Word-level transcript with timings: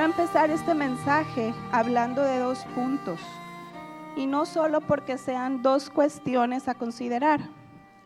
Quiero 0.00 0.12
empezar 0.12 0.48
este 0.48 0.74
mensaje 0.74 1.52
hablando 1.72 2.22
de 2.22 2.38
dos 2.38 2.64
puntos. 2.74 3.20
Y 4.16 4.26
no 4.26 4.46
solo 4.46 4.80
porque 4.80 5.18
sean 5.18 5.60
dos 5.60 5.90
cuestiones 5.90 6.68
a 6.68 6.74
considerar, 6.74 7.42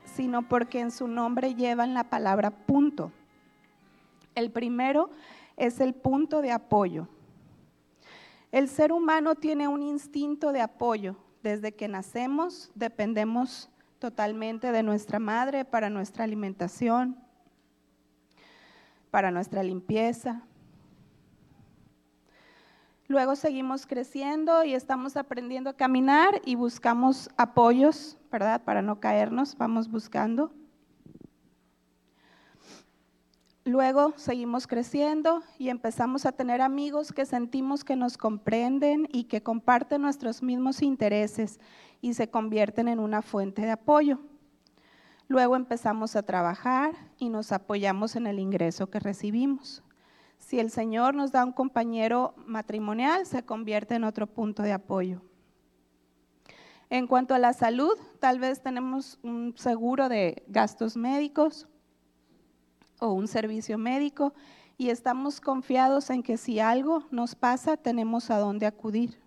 sino 0.04 0.42
porque 0.42 0.80
en 0.80 0.90
su 0.90 1.06
nombre 1.06 1.54
llevan 1.54 1.94
la 1.94 2.02
palabra 2.02 2.50
punto. 2.50 3.12
El 4.34 4.50
primero 4.50 5.08
es 5.56 5.78
el 5.78 5.94
punto 5.94 6.42
de 6.42 6.50
apoyo. 6.50 7.06
El 8.50 8.68
ser 8.68 8.90
humano 8.90 9.36
tiene 9.36 9.68
un 9.68 9.80
instinto 9.80 10.50
de 10.50 10.62
apoyo. 10.62 11.14
Desde 11.44 11.76
que 11.76 11.86
nacemos 11.86 12.72
dependemos 12.74 13.70
totalmente 14.00 14.72
de 14.72 14.82
nuestra 14.82 15.20
madre 15.20 15.64
para 15.64 15.90
nuestra 15.90 16.24
alimentación, 16.24 17.16
para 19.12 19.30
nuestra 19.30 19.62
limpieza, 19.62 20.42
Luego 23.06 23.36
seguimos 23.36 23.86
creciendo 23.86 24.64
y 24.64 24.74
estamos 24.74 25.16
aprendiendo 25.18 25.68
a 25.68 25.76
caminar 25.76 26.40
y 26.46 26.54
buscamos 26.54 27.28
apoyos, 27.36 28.16
¿verdad? 28.32 28.62
Para 28.64 28.80
no 28.80 28.98
caernos, 28.98 29.56
vamos 29.58 29.90
buscando. 29.90 30.50
Luego 33.66 34.14
seguimos 34.16 34.66
creciendo 34.66 35.42
y 35.58 35.68
empezamos 35.68 36.24
a 36.24 36.32
tener 36.32 36.62
amigos 36.62 37.12
que 37.12 37.26
sentimos 37.26 37.84
que 37.84 37.94
nos 37.94 38.16
comprenden 38.16 39.06
y 39.12 39.24
que 39.24 39.42
comparten 39.42 40.02
nuestros 40.02 40.42
mismos 40.42 40.80
intereses 40.80 41.60
y 42.00 42.14
se 42.14 42.30
convierten 42.30 42.88
en 42.88 43.00
una 43.00 43.20
fuente 43.20 43.62
de 43.62 43.72
apoyo. 43.72 44.18
Luego 45.28 45.56
empezamos 45.56 46.16
a 46.16 46.22
trabajar 46.22 46.94
y 47.18 47.28
nos 47.28 47.52
apoyamos 47.52 48.16
en 48.16 48.26
el 48.26 48.38
ingreso 48.38 48.88
que 48.88 49.00
recibimos. 49.00 49.83
Si 50.44 50.60
el 50.60 50.70
Señor 50.70 51.14
nos 51.14 51.32
da 51.32 51.42
un 51.42 51.52
compañero 51.52 52.34
matrimonial, 52.36 53.24
se 53.24 53.46
convierte 53.46 53.94
en 53.94 54.04
otro 54.04 54.26
punto 54.26 54.62
de 54.62 54.74
apoyo. 54.74 55.22
En 56.90 57.06
cuanto 57.06 57.34
a 57.34 57.38
la 57.38 57.54
salud, 57.54 57.94
tal 58.20 58.40
vez 58.40 58.62
tenemos 58.62 59.18
un 59.22 59.54
seguro 59.56 60.10
de 60.10 60.44
gastos 60.48 60.98
médicos 60.98 61.66
o 63.00 63.12
un 63.12 63.26
servicio 63.26 63.78
médico 63.78 64.34
y 64.76 64.90
estamos 64.90 65.40
confiados 65.40 66.10
en 66.10 66.22
que 66.22 66.36
si 66.36 66.60
algo 66.60 67.04
nos 67.10 67.34
pasa, 67.34 67.78
tenemos 67.78 68.30
a 68.30 68.38
dónde 68.38 68.66
acudir. 68.66 69.18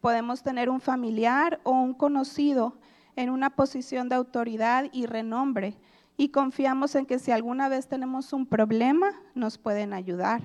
Podemos 0.00 0.42
tener 0.42 0.70
un 0.70 0.80
familiar 0.80 1.60
o 1.62 1.72
un 1.72 1.92
conocido 1.92 2.78
en 3.16 3.28
una 3.28 3.50
posición 3.50 4.08
de 4.08 4.14
autoridad 4.14 4.86
y 4.92 5.04
renombre 5.04 5.76
y 6.20 6.28
confiamos 6.28 6.96
en 6.96 7.06
que 7.06 7.18
si 7.18 7.30
alguna 7.30 7.70
vez 7.70 7.88
tenemos 7.88 8.34
un 8.34 8.44
problema, 8.44 9.14
nos 9.34 9.56
pueden 9.56 9.94
ayudar. 9.94 10.42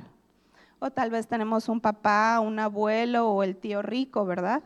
O 0.79 0.89
tal 0.89 1.09
vez 1.09 1.27
tenemos 1.27 1.67
un 1.67 1.81
papá, 1.81 2.39
un 2.39 2.59
abuelo 2.59 3.27
o 3.27 3.43
el 3.43 3.57
tío 3.57 3.81
rico, 3.81 4.25
¿verdad? 4.25 4.63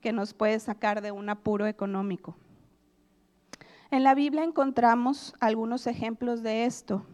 Que 0.00 0.14
nos 0.14 0.32
puede 0.32 0.58
sacar 0.58 1.02
de 1.02 1.12
un 1.12 1.28
apuro 1.28 1.66
económico. 1.66 2.38
En 3.90 4.02
la 4.02 4.14
Biblia 4.14 4.44
encontramos 4.44 5.34
algunos 5.40 5.86
ejemplos 5.86 6.42
de 6.42 6.64
esto. 6.64 7.04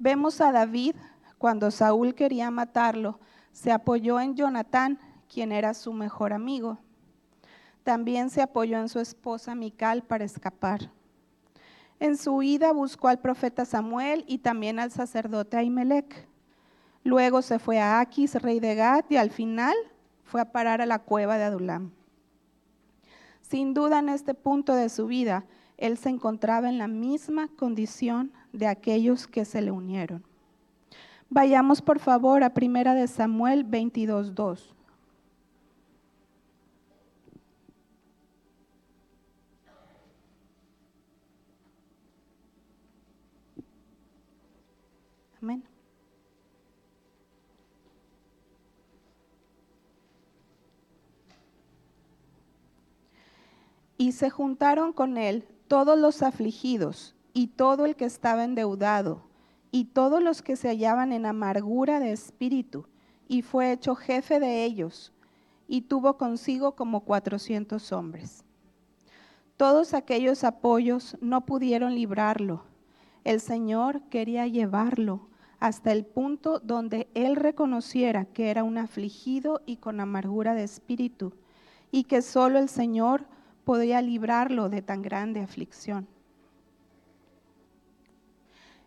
Vemos 0.00 0.40
a 0.40 0.50
David 0.50 0.96
cuando 1.38 1.70
Saúl 1.70 2.16
quería 2.16 2.50
matarlo, 2.50 3.20
se 3.52 3.70
apoyó 3.70 4.18
en 4.18 4.34
Jonatán, 4.34 4.98
quien 5.32 5.52
era 5.52 5.74
su 5.74 5.92
mejor 5.92 6.32
amigo. 6.32 6.78
También 7.84 8.30
se 8.30 8.42
apoyó 8.42 8.80
en 8.80 8.88
su 8.88 8.98
esposa 8.98 9.54
Mical 9.54 10.02
para 10.02 10.24
escapar. 10.24 10.90
En 11.98 12.16
su 12.16 12.34
huida 12.34 12.72
buscó 12.72 13.08
al 13.08 13.20
profeta 13.20 13.64
Samuel 13.64 14.24
y 14.26 14.38
también 14.38 14.78
al 14.78 14.90
sacerdote 14.90 15.56
Ahimelech. 15.56 16.28
Luego 17.04 17.40
se 17.40 17.58
fue 17.58 17.80
a 17.80 18.00
Aquis, 18.00 18.34
rey 18.34 18.60
de 18.60 18.74
Gat, 18.74 19.10
y 19.10 19.16
al 19.16 19.30
final 19.30 19.74
fue 20.24 20.40
a 20.40 20.52
parar 20.52 20.82
a 20.82 20.86
la 20.86 20.98
cueva 20.98 21.38
de 21.38 21.44
Adulam. 21.44 21.92
Sin 23.40 23.74
duda 23.74 24.00
en 24.00 24.08
este 24.08 24.34
punto 24.34 24.74
de 24.74 24.88
su 24.88 25.06
vida, 25.06 25.46
él 25.78 25.96
se 25.96 26.08
encontraba 26.08 26.68
en 26.68 26.78
la 26.78 26.88
misma 26.88 27.48
condición 27.56 28.32
de 28.52 28.66
aquellos 28.66 29.26
que 29.26 29.44
se 29.44 29.62
le 29.62 29.70
unieron. 29.70 30.24
Vayamos 31.30 31.80
por 31.80 31.98
favor 31.98 32.42
a 32.42 32.54
Primera 32.54 32.94
de 32.94 33.08
Samuel 33.08 33.66
22.2. 33.66 34.75
Y 53.98 54.12
se 54.12 54.30
juntaron 54.30 54.92
con 54.92 55.16
él 55.16 55.46
todos 55.68 55.98
los 55.98 56.22
afligidos 56.22 57.14
y 57.32 57.48
todo 57.48 57.86
el 57.86 57.96
que 57.96 58.04
estaba 58.04 58.44
endeudado 58.44 59.26
y 59.70 59.84
todos 59.84 60.22
los 60.22 60.42
que 60.42 60.56
se 60.56 60.68
hallaban 60.68 61.12
en 61.12 61.26
amargura 61.26 62.00
de 62.00 62.12
espíritu, 62.12 62.86
y 63.28 63.42
fue 63.42 63.72
hecho 63.72 63.94
jefe 63.94 64.40
de 64.40 64.64
ellos, 64.64 65.12
y 65.68 65.82
tuvo 65.82 66.16
consigo 66.16 66.76
como 66.76 67.00
cuatrocientos 67.00 67.92
hombres. 67.92 68.44
Todos 69.58 69.92
aquellos 69.92 70.44
apoyos 70.44 71.18
no 71.20 71.44
pudieron 71.44 71.94
librarlo. 71.94 72.64
El 73.24 73.40
Señor 73.40 74.02
quería 74.08 74.46
llevarlo 74.46 75.28
hasta 75.60 75.92
el 75.92 76.04
punto 76.04 76.58
donde 76.60 77.08
él 77.14 77.36
reconociera 77.36 78.24
que 78.26 78.50
era 78.50 78.62
un 78.64 78.78
afligido 78.78 79.62
y 79.66 79.76
con 79.76 80.00
amargura 80.00 80.54
de 80.54 80.64
espíritu, 80.64 81.32
y 81.90 82.04
que 82.04 82.22
solo 82.22 82.58
el 82.58 82.68
Señor 82.68 83.24
podía 83.64 84.02
librarlo 84.02 84.68
de 84.68 84.82
tan 84.82 85.02
grande 85.02 85.40
aflicción. 85.40 86.06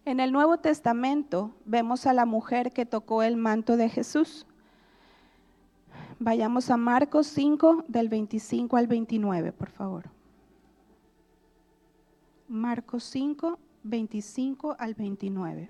En 0.06 0.20
el 0.20 0.32
Nuevo 0.32 0.58
Testamento 0.58 1.54
vemos 1.66 2.08
a 2.08 2.14
la 2.14 2.26
mujer 2.26 2.72
que 2.72 2.86
tocó 2.86 3.22
el 3.22 3.36
manto 3.36 3.78
de 3.78 3.90
Jesús. 3.90 4.46
Vayamos 6.20 6.70
a 6.70 6.78
Marcos 6.78 7.28
5 7.28 7.86
del 7.88 8.10
25 8.10 8.78
al 8.78 8.88
29, 8.88 9.52
por 9.52 9.70
favor. 9.70 10.10
Marcos 12.48 13.04
5, 13.04 13.60
25 13.84 14.76
al 14.80 14.96
29. 14.96 15.70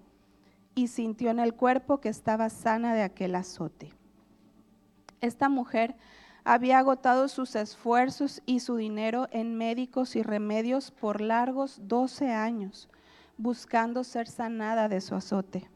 y 0.75 0.87
sintió 0.87 1.29
en 1.29 1.39
el 1.39 1.53
cuerpo 1.53 1.99
que 1.99 2.09
estaba 2.09 2.49
sana 2.49 2.93
de 2.93 3.03
aquel 3.03 3.35
azote. 3.35 3.93
Esta 5.19 5.49
mujer 5.49 5.95
había 6.43 6.79
agotado 6.79 7.27
sus 7.27 7.55
esfuerzos 7.55 8.41
y 8.45 8.61
su 8.61 8.75
dinero 8.75 9.27
en 9.31 9.57
médicos 9.57 10.15
y 10.15 10.23
remedios 10.23 10.91
por 10.91 11.21
largos 11.21 11.79
12 11.83 12.31
años, 12.31 12.89
buscando 13.37 14.03
ser 14.03 14.27
sanada 14.27 14.89
de 14.89 15.01
su 15.01 15.15
azote. 15.15 15.69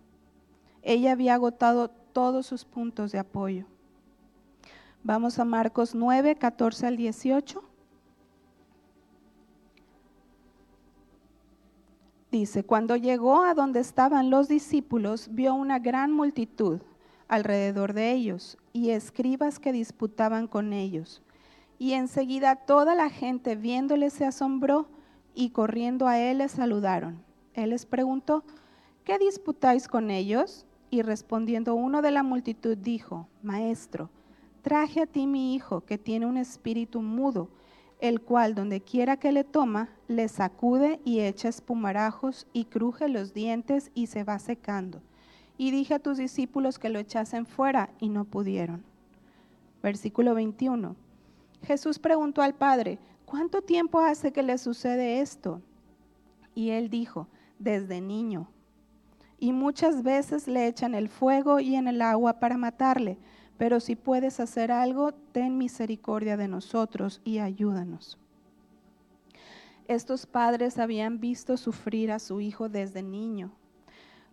Ella 0.81 1.12
había 1.12 1.33
agotado 1.36 1.89
todos 1.89 2.45
sus 2.45 2.65
puntos 2.65 3.12
de 3.12 3.19
apoyo. 3.19 3.65
Vamos 5.03 5.38
a 5.38 5.45
Marcos 5.45 5.94
9, 5.94 6.36
14 6.36 6.88
al 6.88 6.98
18. 6.98 7.63
Dice, 12.36 12.66
cuando 12.66 12.98
llegó 12.98 13.44
a 13.44 13.54
donde 13.54 13.80
estaban 13.80 14.30
los 14.30 14.50
discípulos, 14.50 15.30
vio 15.32 15.54
una 15.54 15.80
gran 15.80 16.12
multitud 16.12 16.82
alrededor 17.30 17.94
de 17.94 18.12
ellos 18.12 18.58
y 18.74 18.90
escribas 18.90 19.58
que 19.58 19.72
disputaban 19.72 20.48
con 20.48 20.74
ellos. 20.74 21.22
Y 21.80 21.94
enseguida 21.94 22.58
toda 22.58 22.94
la 22.94 23.10
gente 23.10 23.56
viéndole 23.56 24.10
se 24.10 24.26
asombró 24.26 24.88
y 25.34 25.52
corriendo 25.52 26.08
a 26.08 26.20
él 26.20 26.40
le 26.40 26.50
saludaron. 26.50 27.24
Él 27.54 27.70
les 27.70 27.86
preguntó, 27.86 28.44
¿qué 29.06 29.18
disputáis 29.18 29.88
con 29.88 30.12
ellos? 30.12 30.66
Y 30.90 31.04
respondiendo 31.04 31.74
uno 31.74 32.02
de 32.02 32.12
la 32.12 32.24
multitud 32.24 32.76
dijo, 32.78 33.30
Maestro, 33.44 34.10
traje 34.62 35.04
a 35.04 35.06
ti 35.06 35.26
mi 35.26 35.56
hijo 35.56 35.82
que 35.82 35.98
tiene 35.98 36.26
un 36.26 36.36
espíritu 36.36 37.02
mudo 37.02 37.50
el 38.07 38.22
cual 38.22 38.56
donde 38.56 38.81
quiera 38.81 39.18
que 39.18 39.31
le 39.31 39.44
toma, 39.44 39.90
le 40.07 40.28
sacude 40.28 41.00
y 41.04 41.22
echa 41.22 41.50
espumarajos 41.50 42.48
y 42.54 42.66
cruje 42.66 43.07
los 43.10 43.34
dientes 43.34 43.92
y 43.94 44.07
se 44.07 44.24
va 44.24 44.40
secando. 44.40 45.02
Y 45.57 45.72
dije 45.72 45.96
a 45.96 46.00
tus 46.00 46.18
discípulos 46.18 46.80
que 46.80 46.90
lo 46.90 47.00
echasen 47.00 47.46
fuera 47.46 47.90
y 48.00 48.10
no 48.10 48.25
pudieron. 48.25 48.84
Versículo 49.81 50.36
21. 50.36 50.96
Jesús 51.63 52.00
preguntó 52.00 52.42
al 52.42 52.56
Padre, 52.56 53.00
¿cuánto 53.25 53.62
tiempo 53.62 54.00
hace 54.00 54.31
que 54.31 54.44
le 54.44 54.58
sucede 54.58 55.22
esto? 55.22 55.62
Y 56.54 56.72
él 56.72 56.90
dijo, 56.90 57.28
desde 57.60 58.01
niño. 58.01 58.48
Y 59.40 59.51
muchas 59.51 60.04
veces 60.04 60.48
le 60.48 60.68
echan 60.68 60.96
el 60.96 61.10
fuego 61.10 61.60
y 61.60 61.75
en 61.75 61.88
el 61.88 62.01
agua 62.01 62.40
para 62.40 62.58
matarle 62.58 63.18
pero 63.57 63.80
si 63.80 63.96
puedes 63.96 64.40
hacer 64.40 64.72
algo, 64.72 65.13
ten 65.13 65.57
misericordia 65.57 66.38
de 66.38 66.48
nosotros 66.48 67.22
y 67.24 67.40
ayúdanos. 67.40 68.18
Estos 69.88 70.25
padres 70.25 70.78
habían 70.78 71.19
visto 71.19 71.57
sufrir 71.57 72.12
a 72.12 72.19
su 72.19 72.42
hijo 72.42 72.69
desde 72.69 73.04
niño. 73.04 73.52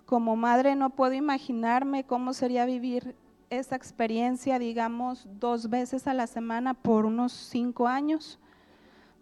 Como 0.07 0.35
madre 0.35 0.75
no 0.75 0.91
puedo 0.91 1.15
imaginarme 1.15 2.05
cómo 2.05 2.33
sería 2.33 2.65
vivir 2.65 3.15
esa 3.51 3.77
experiencia, 3.77 4.59
digamos, 4.59 5.29
dos 5.39 5.69
veces 5.69 6.07
a 6.07 6.15
la 6.15 6.27
semana 6.27 6.75
por 6.75 7.05
unos 7.05 7.33
cinco 7.33 7.87
años. 7.87 8.39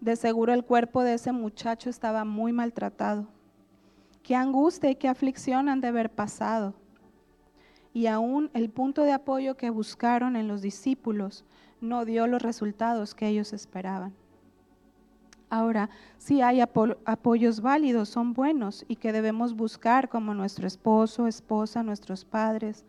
De 0.00 0.16
seguro 0.16 0.54
el 0.54 0.64
cuerpo 0.64 1.02
de 1.02 1.14
ese 1.14 1.32
muchacho 1.32 1.90
estaba 1.90 2.24
muy 2.24 2.52
maltratado. 2.52 3.26
Qué 4.22 4.34
angustia 4.34 4.90
y 4.90 4.96
qué 4.96 5.08
aflicción 5.08 5.68
han 5.68 5.80
de 5.80 5.88
haber 5.88 6.10
pasado 6.10 6.74
y 7.92 8.06
aún 8.06 8.50
el 8.54 8.70
punto 8.70 9.02
de 9.02 9.12
apoyo 9.12 9.56
que 9.56 9.70
buscaron 9.70 10.36
en 10.36 10.48
los 10.48 10.62
discípulos 10.62 11.44
no 11.80 12.04
dio 12.04 12.26
los 12.26 12.42
resultados 12.42 13.14
que 13.14 13.28
ellos 13.28 13.52
esperaban. 13.52 14.14
Ahora, 15.48 15.90
si 16.16 16.42
hay 16.42 16.60
apoyos 16.60 17.60
válidos, 17.60 18.08
son 18.08 18.34
buenos 18.34 18.84
y 18.86 18.96
que 18.96 19.12
debemos 19.12 19.54
buscar 19.54 20.08
como 20.08 20.32
nuestro 20.32 20.68
esposo, 20.68 21.26
esposa, 21.26 21.82
nuestros 21.82 22.24
padres, 22.24 22.84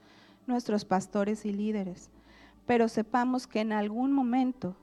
nuestros 0.46 0.86
pastores 0.86 1.44
y 1.46 1.54
líderes. 1.54 2.12
Pero 2.68 2.88
sepamos 2.88 3.48
que 3.48 3.62
en 3.62 3.74
algún 3.74 4.12
momento 4.12 4.76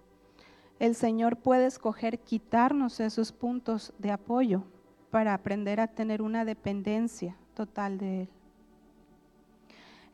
el 0.80 0.96
Señor 0.96 1.36
puede 1.36 1.66
escoger 1.66 2.18
quitarnos 2.18 2.98
esos 2.98 3.30
puntos 3.30 3.92
de 3.98 4.10
apoyo 4.10 4.64
para 5.10 5.32
aprender 5.32 5.78
a 5.78 5.86
tener 5.86 6.20
una 6.20 6.44
dependencia 6.44 7.36
total 7.54 7.98
de 7.98 8.22
Él. 8.22 8.28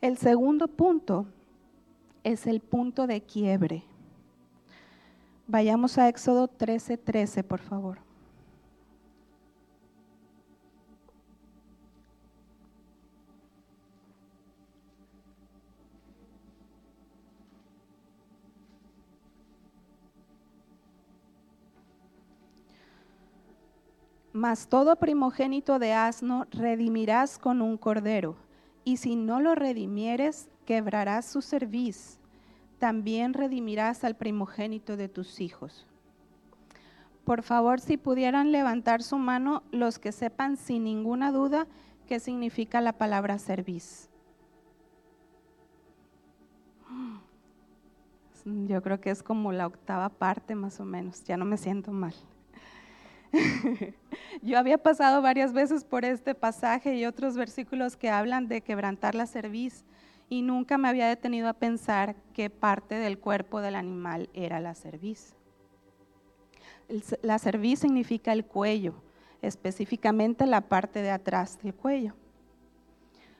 El 0.01 0.17
segundo 0.17 0.67
punto 0.67 1.25
es 2.23 2.47
el 2.47 2.59
punto 2.59 3.07
de 3.07 3.21
quiebre. 3.21 3.83
Vayamos 5.47 5.97
a 5.97 6.09
Éxodo 6.09 6.47
13:13, 6.47 6.97
13, 7.03 7.43
por 7.43 7.59
favor. 7.59 7.99
Mas 24.33 24.67
todo 24.67 24.97
primogénito 24.97 25.79
de 25.79 25.93
asno 25.93 26.45
redimirás 26.51 27.39
con 27.39 27.61
un 27.61 27.77
cordero 27.77 28.35
y 28.85 28.97
si 28.97 29.15
no 29.15 29.41
lo 29.41 29.55
redimieres, 29.55 30.47
quebrarás 30.65 31.25
su 31.25 31.41
cerviz. 31.41 32.19
También 32.79 33.33
redimirás 33.33 34.03
al 34.03 34.15
primogénito 34.15 34.95
de 34.95 35.09
tus 35.09 35.41
hijos. 35.41 35.87
Por 37.25 37.41
favor, 37.41 37.81
si 37.81 37.97
pudieran 37.97 38.51
levantar 38.51 39.01
su 39.01 39.17
mano 39.17 39.63
los 39.71 39.97
que 39.97 40.11
sepan 40.11 40.55
sin 40.55 40.83
ninguna 40.83 41.31
duda 41.31 41.67
qué 42.05 42.19
significa 42.19 42.79
la 42.81 42.93
palabra 42.93 43.39
cerviz. 43.39 44.09
Yo 48.45 48.83
creo 48.83 49.01
que 49.01 49.09
es 49.09 49.23
como 49.23 49.51
la 49.51 49.65
octava 49.65 50.09
parte 50.09 50.53
más 50.53 50.79
o 50.79 50.85
menos, 50.85 51.23
ya 51.23 51.35
no 51.35 51.45
me 51.45 51.57
siento 51.57 51.91
mal. 51.91 52.13
Yo 54.41 54.57
había 54.57 54.77
pasado 54.77 55.21
varias 55.21 55.53
veces 55.53 55.83
por 55.83 56.05
este 56.05 56.35
pasaje 56.35 56.95
y 56.95 57.05
otros 57.05 57.35
versículos 57.35 57.97
que 57.97 58.09
hablan 58.09 58.47
de 58.47 58.61
quebrantar 58.61 59.15
la 59.15 59.27
cerviz 59.27 59.83
y 60.29 60.41
nunca 60.41 60.77
me 60.77 60.89
había 60.89 61.07
detenido 61.07 61.47
a 61.49 61.53
pensar 61.53 62.15
qué 62.33 62.49
parte 62.49 62.95
del 62.95 63.19
cuerpo 63.19 63.61
del 63.61 63.75
animal 63.75 64.29
era 64.33 64.59
la 64.59 64.73
cerviz. 64.73 65.35
La 67.21 67.39
cerviz 67.39 67.79
significa 67.79 68.31
el 68.31 68.45
cuello, 68.45 68.95
específicamente 69.41 70.45
la 70.45 70.61
parte 70.61 71.01
de 71.01 71.11
atrás 71.11 71.59
del 71.61 71.73
cuello. 71.73 72.13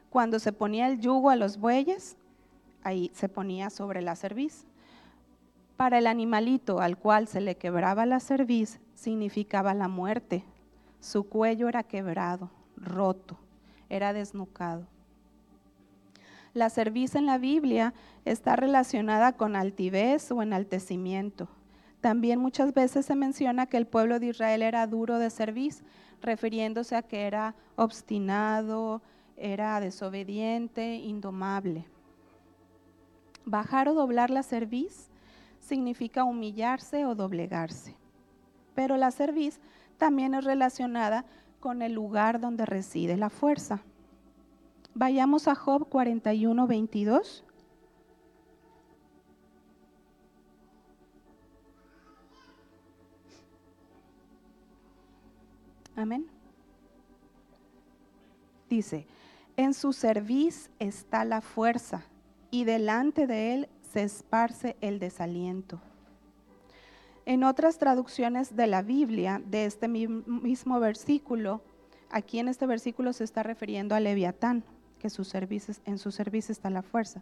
Cuando 0.10 0.40
se 0.40 0.54
ponía 0.54 0.88
el 0.88 1.00
yugo 1.00 1.30
a 1.30 1.36
los 1.36 1.58
bueyes, 1.58 2.18
ahí 2.84 3.12
se 3.14 3.30
ponía 3.30 3.70
sobre 3.70 4.02
la 4.02 4.16
cerviz. 4.16 4.66
Para 5.78 5.98
el 5.98 6.08
animalito 6.08 6.80
al 6.80 6.98
cual 6.98 7.28
se 7.28 7.42
le 7.42 7.58
quebraba 7.58 8.06
la 8.06 8.20
cerviz 8.20 8.80
significaba 8.96 9.74
la 9.74 9.88
muerte. 9.88 10.44
Su 11.00 11.30
cuello 11.30 11.70
era 11.70 11.84
quebrado, 11.84 12.50
roto, 12.78 13.38
era 13.90 14.14
desnucado. 14.14 14.88
La 16.54 16.70
cerviz 16.70 17.16
en 17.16 17.26
la 17.26 17.38
Biblia 17.38 17.94
está 18.24 18.56
relacionada 18.56 19.34
con 19.34 19.56
altivez 19.56 20.32
o 20.32 20.42
enaltecimiento. 20.42 21.50
También 22.00 22.40
muchas 22.40 22.74
veces 22.74 23.06
se 23.06 23.16
menciona 23.16 23.66
que 23.66 23.78
el 23.78 23.88
pueblo 23.88 24.20
de 24.20 24.28
Israel 24.28 24.62
era 24.62 24.88
duro 24.88 25.20
de 25.20 25.30
cerviz, 25.30 25.84
refiriéndose 26.22 26.96
a 26.96 27.02
que 27.02 27.24
era 27.24 27.56
obstinado, 27.76 29.02
era 29.36 29.80
desobediente, 29.80 30.96
indomable. 30.96 31.86
Bajar 33.44 33.90
o 33.90 33.94
doblar 33.94 34.30
la 34.30 34.44
cerviz 34.44 35.10
significa 35.60 36.24
humillarse 36.24 37.06
o 37.06 37.16
doblegarse. 37.16 37.96
Pero 38.76 38.98
la 38.98 39.12
cerviz 39.12 39.60
también 39.98 40.36
es 40.36 40.44
relacionada 40.44 41.26
con 41.60 41.82
el 41.82 41.94
lugar 41.94 42.40
donde 42.40 42.66
reside 42.66 43.18
la 43.18 43.30
fuerza. 43.30 43.82
Vayamos 44.94 45.48
a 45.48 45.56
Job 45.56 45.90
41, 45.90 46.68
22. 46.68 47.44
Amén. 55.96 56.28
Dice, 58.70 59.08
en 59.56 59.74
su 59.74 59.94
cerviz 59.94 60.70
está 60.80 61.24
la 61.24 61.42
fuerza 61.42 62.04
y 62.52 62.66
delante 62.66 63.28
de 63.28 63.54
él 63.54 63.70
se 63.82 64.04
esparce 64.04 64.76
el 64.82 65.00
desaliento. 65.00 65.80
En 67.26 67.44
otras 67.44 67.78
traducciones 67.78 68.56
de 68.56 68.68
la 68.68 68.82
Biblia, 68.82 69.42
de 69.46 69.66
este 69.66 69.88
mismo 69.88 70.80
versículo, 70.80 71.62
aquí 72.10 72.40
en 72.40 72.48
este 72.48 72.68
versículo 72.68 73.14
se 73.14 73.24
está 73.24 73.44
refiriendo 73.44 73.96
a 73.96 74.00
Leviatán, 74.00 74.64
que 75.00 75.08
en 75.08 75.98
su 75.98 76.12
servicio 76.12 76.52
está 76.52 76.70
la 76.70 76.84
fuerza. 76.84 77.22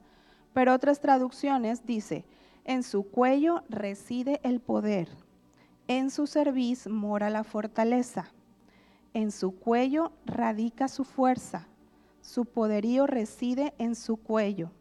Pero 0.53 0.74
otras 0.74 1.00
traducciones 1.00 1.86
dice, 1.86 2.25
en 2.65 2.83
su 2.83 3.03
cuello 3.03 3.63
reside 3.69 4.39
el 4.43 4.60
poder, 4.60 5.10
en 5.88 6.12
su 6.12 6.27
cerviz 6.27 6.88
mora 6.88 7.29
la 7.29 7.43
fortaleza, 7.43 8.31
en 9.13 9.31
su 9.31 9.57
cuello 9.57 10.12
radica 10.25 10.88
su 10.88 11.03
fuerza, 11.05 11.67
su 12.22 12.45
poderío 12.45 13.07
reside 13.07 13.74
en 13.77 13.95
su 13.95 14.17
cuello 14.17 14.72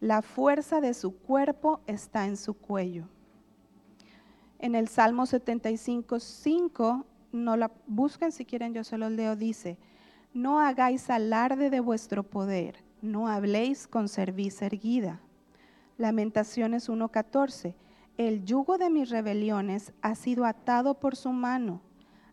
la 0.00 0.20
fuerza 0.20 0.80
de 0.80 0.92
su 0.92 1.16
cuerpo 1.16 1.80
está 1.86 2.26
en 2.26 2.36
su 2.36 2.54
cuello. 2.54 3.08
En 4.58 4.74
el 4.74 4.88
Salmo 4.88 5.26
75, 5.26 6.18
5, 6.18 7.06
no 7.32 7.56
la 7.56 7.70
busquen 7.86 8.32
si 8.32 8.44
quieren, 8.44 8.72
yo 8.72 8.84
se 8.84 8.96
los 8.96 9.12
leo, 9.12 9.36
dice, 9.36 9.78
no 10.32 10.60
hagáis 10.60 11.10
alarde 11.10 11.70
de 11.70 11.80
vuestro 11.80 12.22
poder, 12.22 12.82
no 13.02 13.28
habléis 13.28 13.86
con 13.86 14.08
cerviz 14.08 14.62
erguida. 14.62 15.20
Lamentaciones 15.98 16.88
1.14, 16.88 17.74
el 18.16 18.44
yugo 18.44 18.78
de 18.78 18.90
mis 18.90 19.10
rebeliones 19.10 19.92
ha 20.00 20.14
sido 20.14 20.44
atado 20.44 20.98
por 20.98 21.16
su 21.16 21.32
mano, 21.32 21.82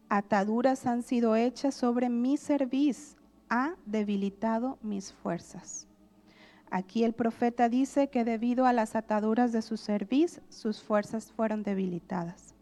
ataduras 0.10 0.86
han 0.86 1.04
sido 1.04 1.36
hechas 1.36 1.76
sobre 1.76 2.10
mi 2.10 2.38
cerviz, 2.38 3.18
ha 3.50 3.76
debilitado 3.86 4.78
mis 4.82 5.12
fuerzas. 5.12 5.88
Aquí 6.76 7.04
el 7.04 7.14
profeta 7.14 7.70
dice 7.70 8.08
que 8.08 8.24
debido 8.24 8.66
a 8.66 8.74
las 8.74 8.96
ataduras 8.96 9.52
de 9.52 9.62
su 9.62 9.78
cerviz, 9.78 10.42
sus 10.50 10.82
fuerzas 10.82 11.32
fueron 11.32 11.62
debilitadas. 11.62 12.56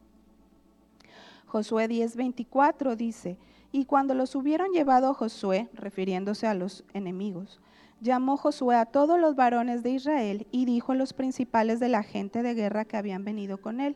Josué 1.46 1.88
10:24 1.88 2.98
dice, 2.98 3.38
y 3.72 3.86
cuando 3.86 4.14
los 4.14 4.36
hubieron 4.36 4.74
llevado 4.74 5.14
Josué, 5.14 5.70
refiriéndose 5.72 6.46
a 6.46 6.54
los 6.54 6.84
enemigos, 6.92 7.62
llamó 8.02 8.36
Josué 8.36 8.76
a 8.76 8.86
todos 8.86 9.18
los 9.18 9.38
varones 9.38 9.82
de 9.82 9.92
Israel 9.92 10.46
y 10.52 10.66
dijo 10.66 10.92
a 10.92 10.96
los 10.96 11.14
principales 11.14 11.80
de 11.80 11.88
la 11.88 12.04
gente 12.04 12.44
de 12.44 12.54
guerra 12.54 12.84
que 12.84 12.98
habían 12.98 13.24
venido 13.24 13.62
con 13.62 13.80
él, 13.80 13.96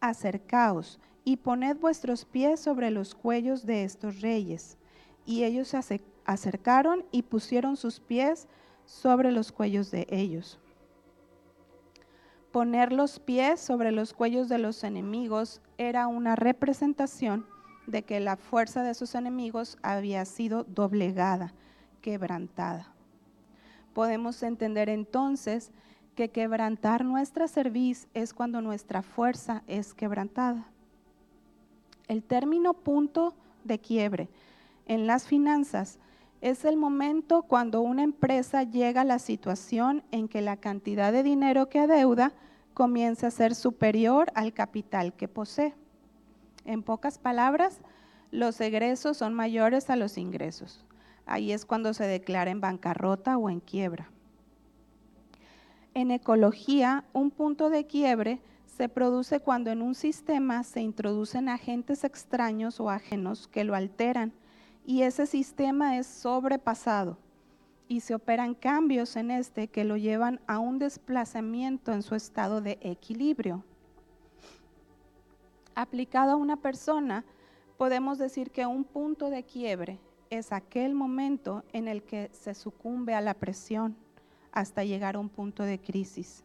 acercaos 0.00 0.98
y 1.22 1.36
poned 1.36 1.76
vuestros 1.76 2.24
pies 2.24 2.58
sobre 2.58 2.90
los 2.90 3.14
cuellos 3.14 3.64
de 3.64 3.84
estos 3.84 4.22
reyes. 4.22 4.76
Y 5.24 5.44
ellos 5.44 5.68
se 5.68 6.00
acercaron 6.24 7.04
y 7.12 7.22
pusieron 7.22 7.76
sus 7.76 8.00
pies 8.00 8.48
sobre 8.86 9.32
los 9.32 9.52
cuellos 9.52 9.90
de 9.90 10.06
ellos. 10.10 10.58
Poner 12.52 12.92
los 12.92 13.18
pies 13.18 13.60
sobre 13.60 13.92
los 13.92 14.14
cuellos 14.14 14.48
de 14.48 14.58
los 14.58 14.82
enemigos 14.82 15.60
era 15.76 16.06
una 16.06 16.36
representación 16.36 17.44
de 17.86 18.02
que 18.02 18.18
la 18.20 18.36
fuerza 18.36 18.82
de 18.82 18.94
sus 18.94 19.14
enemigos 19.14 19.76
había 19.82 20.24
sido 20.24 20.64
doblegada, 20.64 21.52
quebrantada. 22.00 22.92
Podemos 23.92 24.42
entender 24.42 24.88
entonces 24.88 25.70
que 26.14 26.30
quebrantar 26.30 27.04
nuestra 27.04 27.46
cerviz 27.46 28.08
es 28.14 28.32
cuando 28.32 28.62
nuestra 28.62 29.02
fuerza 29.02 29.62
es 29.66 29.92
quebrantada. 29.92 30.66
El 32.08 32.22
término 32.22 32.72
punto 32.72 33.34
de 33.64 33.78
quiebre 33.78 34.28
en 34.86 35.06
las 35.06 35.26
finanzas 35.26 35.98
es 36.40 36.64
el 36.64 36.76
momento 36.76 37.42
cuando 37.42 37.80
una 37.80 38.02
empresa 38.02 38.62
llega 38.62 39.02
a 39.02 39.04
la 39.04 39.18
situación 39.18 40.02
en 40.10 40.28
que 40.28 40.42
la 40.42 40.56
cantidad 40.56 41.12
de 41.12 41.22
dinero 41.22 41.68
que 41.68 41.80
adeuda 41.80 42.32
comienza 42.74 43.28
a 43.28 43.30
ser 43.30 43.54
superior 43.54 44.30
al 44.34 44.52
capital 44.52 45.14
que 45.14 45.28
posee. 45.28 45.74
En 46.64 46.82
pocas 46.82 47.18
palabras, 47.18 47.80
los 48.30 48.60
egresos 48.60 49.16
son 49.16 49.34
mayores 49.34 49.88
a 49.88 49.96
los 49.96 50.18
ingresos. 50.18 50.84
Ahí 51.24 51.52
es 51.52 51.64
cuando 51.64 51.94
se 51.94 52.04
declara 52.04 52.50
en 52.50 52.60
bancarrota 52.60 53.38
o 53.38 53.48
en 53.48 53.60
quiebra. 53.60 54.10
En 55.94 56.10
ecología, 56.10 57.04
un 57.14 57.30
punto 57.30 57.70
de 57.70 57.86
quiebre 57.86 58.40
se 58.66 58.90
produce 58.90 59.40
cuando 59.40 59.70
en 59.70 59.80
un 59.80 59.94
sistema 59.94 60.62
se 60.62 60.82
introducen 60.82 61.48
agentes 61.48 62.04
extraños 62.04 62.78
o 62.78 62.90
ajenos 62.90 63.48
que 63.48 63.64
lo 63.64 63.74
alteran 63.74 64.32
y 64.86 65.02
ese 65.02 65.26
sistema 65.26 65.98
es 65.98 66.06
sobrepasado 66.06 67.18
y 67.88 68.00
se 68.00 68.14
operan 68.14 68.54
cambios 68.54 69.16
en 69.16 69.32
este 69.32 69.66
que 69.66 69.84
lo 69.84 69.96
llevan 69.96 70.40
a 70.46 70.60
un 70.60 70.78
desplazamiento 70.78 71.92
en 71.92 72.02
su 72.02 72.14
estado 72.14 72.60
de 72.60 72.78
equilibrio. 72.80 73.64
Aplicado 75.74 76.32
a 76.32 76.36
una 76.36 76.56
persona, 76.56 77.24
podemos 77.76 78.16
decir 78.18 78.52
que 78.52 78.64
un 78.64 78.84
punto 78.84 79.28
de 79.28 79.42
quiebre 79.42 79.98
es 80.30 80.52
aquel 80.52 80.94
momento 80.94 81.64
en 81.72 81.88
el 81.88 82.04
que 82.04 82.30
se 82.32 82.54
sucumbe 82.54 83.12
a 83.12 83.20
la 83.20 83.34
presión 83.34 83.96
hasta 84.52 84.84
llegar 84.84 85.16
a 85.16 85.18
un 85.18 85.28
punto 85.28 85.64
de 85.64 85.80
crisis. 85.80 86.44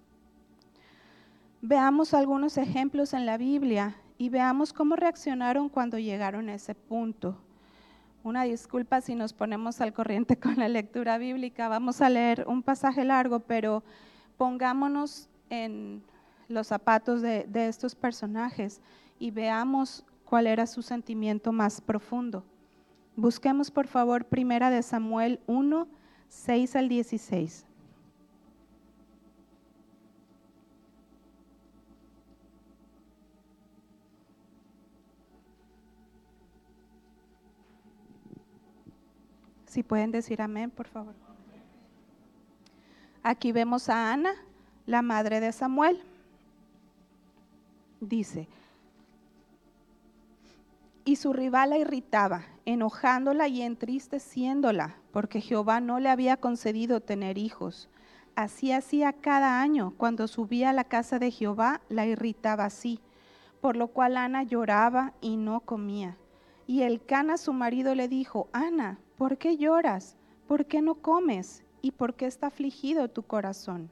Veamos 1.61 2.15
algunos 2.15 2.57
ejemplos 2.57 3.13
en 3.13 3.27
la 3.27 3.37
Biblia 3.37 3.95
y 4.17 4.29
veamos 4.29 4.73
cómo 4.73 4.95
reaccionaron 4.95 5.69
cuando 5.69 5.99
llegaron 5.99 6.49
a 6.49 6.55
ese 6.55 6.73
punto. 6.73 7.37
Una 8.23 8.43
disculpa 8.43 9.01
si 9.01 9.15
nos 9.15 9.33
ponemos 9.33 9.81
al 9.81 9.93
corriente 9.93 10.37
con 10.37 10.57
la 10.57 10.69
lectura 10.69 11.17
bíblica. 11.17 11.67
Vamos 11.69 12.01
a 12.01 12.09
leer 12.09 12.45
un 12.47 12.61
pasaje 12.61 13.03
largo, 13.03 13.39
pero 13.39 13.83
pongámonos 14.37 15.27
en 15.49 16.03
los 16.47 16.67
zapatos 16.67 17.23
de, 17.23 17.47
estos 17.53 17.95
personajes 17.95 18.79
y 19.17 19.31
veamos 19.31 20.05
cuál 20.23 20.45
era 20.45 20.67
su 20.67 20.83
sentimiento 20.83 21.51
más 21.51 21.81
profundo. 21.81 22.43
Busquemos 23.15 23.71
por 23.71 23.87
favor 23.87 24.25
primera 24.25 24.69
de 24.69 24.83
Samuel 24.83 25.39
1, 25.47 25.87
6 26.29 26.75
al 26.75 26.89
16. 26.89 27.65
Si 39.71 39.83
pueden 39.83 40.11
decir 40.11 40.41
amén, 40.41 40.69
por 40.69 40.85
favor. 40.89 41.13
Aquí 43.23 43.53
vemos 43.53 43.87
a 43.87 44.11
Ana, 44.11 44.33
la 44.85 45.01
madre 45.01 45.39
de 45.39 45.53
Samuel. 45.53 46.03
Dice, 48.01 48.49
y 51.05 51.15
su 51.15 51.31
rival 51.31 51.69
la 51.69 51.77
irritaba, 51.77 52.43
enojándola 52.65 53.47
y 53.47 53.61
entristeciéndola, 53.61 54.97
porque 55.13 55.39
Jehová 55.39 55.79
no 55.79 56.01
le 56.01 56.09
había 56.09 56.35
concedido 56.35 56.99
tener 56.99 57.37
hijos. 57.37 57.87
Así 58.35 58.73
hacía 58.73 59.13
cada 59.13 59.61
año, 59.61 59.93
cuando 59.95 60.27
subía 60.27 60.71
a 60.71 60.73
la 60.73 60.83
casa 60.83 61.17
de 61.17 61.31
Jehová, 61.31 61.79
la 61.87 62.05
irritaba 62.05 62.65
así, 62.65 62.99
por 63.61 63.77
lo 63.77 63.87
cual 63.87 64.17
Ana 64.17 64.43
lloraba 64.43 65.13
y 65.21 65.37
no 65.37 65.61
comía. 65.61 66.17
Y 66.67 66.81
el 66.81 67.01
Cana, 67.05 67.37
su 67.37 67.53
marido, 67.53 67.95
le 67.95 68.09
dijo, 68.09 68.49
Ana, 68.51 68.99
¿por 69.21 69.37
qué 69.37 69.55
lloras? 69.55 70.15
¿Por 70.47 70.65
qué 70.65 70.81
no 70.81 70.95
comes? 70.95 71.63
¿Y 71.83 71.91
por 71.91 72.15
qué 72.15 72.25
está 72.25 72.47
afligido 72.47 73.07
tu 73.07 73.21
corazón? 73.21 73.91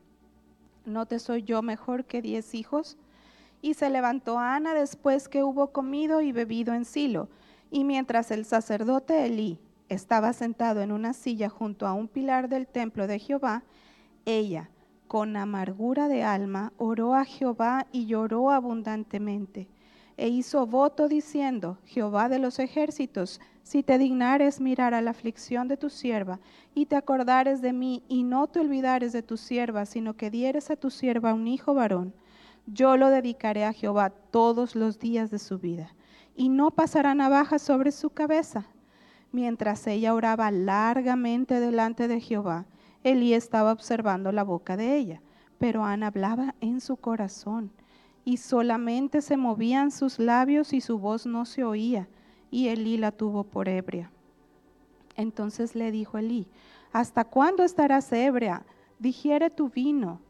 ¿No 0.86 1.06
te 1.06 1.20
soy 1.20 1.44
yo 1.44 1.62
mejor 1.62 2.06
que 2.06 2.24
diez 2.24 2.56
hijos? 2.56 2.98
Y 3.62 3.76
se 3.76 3.92
levantó 3.92 4.40
Ana 4.40 4.74
después 4.74 5.30
que 5.30 5.44
hubo 5.44 5.72
comido 5.72 6.22
y 6.22 6.32
bebido 6.32 6.74
en 6.74 6.84
Silo. 6.84 7.30
Y 7.70 7.84
mientras 7.84 8.32
el 8.32 8.44
sacerdote 8.44 9.28
Elí 9.28 9.60
estaba 9.88 10.34
sentado 10.34 10.82
en 10.82 10.92
una 10.92 11.14
silla 11.14 11.48
junto 11.48 11.86
a 11.86 11.94
un 11.94 12.08
pilar 12.08 12.50
del 12.50 12.66
templo 12.66 13.06
de 13.06 13.20
Jehová, 13.20 13.62
ella, 14.26 14.72
con 15.08 15.38
amargura 15.38 16.08
de 16.08 16.24
alma, 16.24 16.74
oró 16.78 17.14
a 17.14 17.24
Jehová 17.24 17.86
y 17.92 18.08
lloró 18.08 18.50
abundantemente. 18.50 19.68
E 20.18 20.28
hizo 20.28 20.66
voto 20.66 21.08
diciendo, 21.08 21.78
Jehová 21.86 22.30
de 22.30 22.40
los 22.40 22.58
ejércitos, 22.58 23.40
si 23.70 23.84
te 23.84 24.00
dignares 24.00 24.60
mirar 24.60 24.96
a 24.96 25.02
la 25.04 25.12
aflicción 25.12 25.68
de 25.68 25.78
tu 25.78 25.92
sierva 25.92 26.40
y 26.74 26.88
te 26.88 26.96
acordares 26.96 27.62
de 27.62 27.72
mí 27.72 28.02
y 28.08 28.24
no 28.24 28.48
te 28.48 28.60
olvidares 28.60 29.14
de 29.14 29.22
tu 29.22 29.38
sierva, 29.38 29.86
sino 29.86 30.16
que 30.16 30.32
dieres 30.32 30.72
a 30.72 30.76
tu 30.76 30.90
sierva 30.90 31.36
un 31.36 31.48
hijo 31.48 31.76
varón, 31.76 32.12
yo 32.66 32.98
lo 32.98 33.12
dedicaré 33.12 33.66
a 33.66 33.74
Jehová 33.74 34.10
todos 34.10 34.76
los 34.76 34.98
días 34.98 35.30
de 35.30 35.38
su 35.38 35.60
vida 35.60 35.94
y 36.36 36.50
no 36.50 36.72
pasará 36.72 37.14
navaja 37.14 37.60
sobre 37.60 37.92
su 37.92 38.10
cabeza. 38.10 38.66
Mientras 39.32 39.86
ella 39.86 40.16
oraba 40.16 40.50
largamente 40.50 41.60
delante 41.60 42.08
de 42.08 42.22
Jehová, 42.22 42.66
Elí 43.04 43.36
estaba 43.36 43.72
observando 43.72 44.32
la 44.32 44.44
boca 44.44 44.78
de 44.78 44.98
ella, 44.98 45.22
pero 45.60 45.84
Ana 45.84 46.08
hablaba 46.08 46.56
en 46.60 46.82
su 46.82 46.98
corazón 46.98 47.72
y 48.26 48.38
solamente 48.38 49.22
se 49.22 49.38
movían 49.38 49.92
sus 49.92 50.18
labios 50.18 50.74
y 50.74 50.82
su 50.82 50.98
voz 50.98 51.28
no 51.28 51.46
se 51.46 51.64
oía 51.64 52.10
y 52.52 52.68
Elí 52.68 52.98
la 52.98 53.12
tuvo 53.12 53.44
por 53.44 53.70
ebria. 53.70 54.12
Entonces 55.16 55.76
le 55.76 55.92
dijo 55.92 56.18
Elí, 56.18 56.48
¿hasta 56.92 57.26
cuándo 57.26 57.64
estarás 57.64 58.12
ebria? 58.12 58.66
Digiere 59.00 59.50
tu 59.50 59.70
vino. 59.70 60.22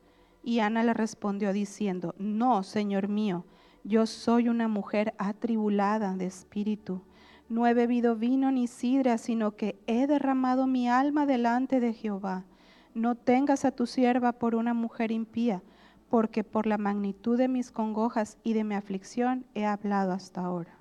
Y 0.44 0.60
Ana 0.60 0.84
le 0.84 0.94
respondió 0.94 1.54
diciendo, 1.54 2.16
no, 2.18 2.64
Señor 2.64 3.08
mío, 3.08 3.46
yo 3.84 4.06
soy 4.06 4.50
una 4.50 4.68
mujer 4.68 5.14
atribulada 5.18 6.16
de 6.16 6.26
espíritu. 6.26 7.02
No 7.50 7.68
he 7.68 7.74
bebido 7.74 8.16
vino 8.16 8.52
ni 8.52 8.68
sidra, 8.68 9.18
sino 9.18 9.56
que 9.56 9.80
he 9.88 10.08
derramado 10.08 10.66
mi 10.66 10.88
alma 10.88 11.26
delante 11.26 11.80
de 11.80 11.94
Jehová. 11.94 12.46
No 12.94 13.16
tengas 13.16 13.66
a 13.66 13.72
tu 13.72 13.86
sierva 13.86 14.34
por 14.34 14.56
una 14.56 14.74
mujer 14.74 15.12
impía, 15.12 15.62
porque 16.10 16.44
por 16.44 16.66
la 16.66 16.78
magnitud 16.78 17.38
de 17.38 17.48
mis 17.48 17.72
congojas 17.72 18.38
y 18.44 18.54
de 18.54 18.64
mi 18.64 18.76
aflicción 18.76 19.46
he 19.56 19.66
hablado 19.66 20.12
hasta 20.12 20.42
ahora. 20.42 20.79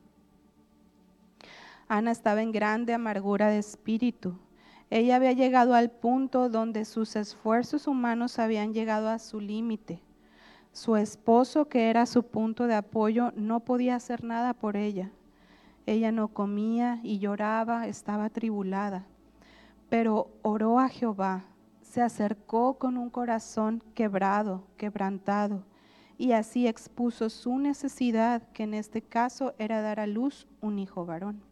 Ana 1.88 2.10
estaba 2.10 2.42
en 2.42 2.52
grande 2.52 2.92
amargura 2.92 3.48
de 3.48 3.58
espíritu. 3.58 4.38
Ella 4.90 5.16
había 5.16 5.32
llegado 5.32 5.74
al 5.74 5.90
punto 5.90 6.50
donde 6.50 6.84
sus 6.84 7.16
esfuerzos 7.16 7.86
humanos 7.86 8.38
habían 8.38 8.74
llegado 8.74 9.08
a 9.08 9.18
su 9.18 9.40
límite. 9.40 10.02
Su 10.72 10.96
esposo, 10.96 11.68
que 11.68 11.88
era 11.88 12.04
su 12.04 12.24
punto 12.24 12.66
de 12.66 12.74
apoyo, 12.74 13.32
no 13.36 13.60
podía 13.60 13.96
hacer 13.96 14.22
nada 14.22 14.52
por 14.52 14.76
ella. 14.76 15.10
Ella 15.86 16.12
no 16.12 16.28
comía 16.28 17.00
y 17.02 17.20
lloraba, 17.20 17.86
estaba 17.86 18.26
atribulada. 18.26 19.06
Pero 19.88 20.28
oró 20.42 20.78
a 20.78 20.90
Jehová, 20.90 21.46
se 21.80 22.02
acercó 22.02 22.74
con 22.74 22.98
un 22.98 23.08
corazón 23.08 23.82
quebrado, 23.94 24.62
quebrantado, 24.76 25.64
y 26.18 26.32
así 26.32 26.66
expuso 26.66 27.30
su 27.30 27.58
necesidad, 27.58 28.42
que 28.52 28.64
en 28.64 28.74
este 28.74 29.00
caso 29.00 29.54
era 29.58 29.80
dar 29.80 30.00
a 30.00 30.06
luz 30.06 30.46
un 30.60 30.78
hijo 30.78 31.06
varón. 31.06 31.47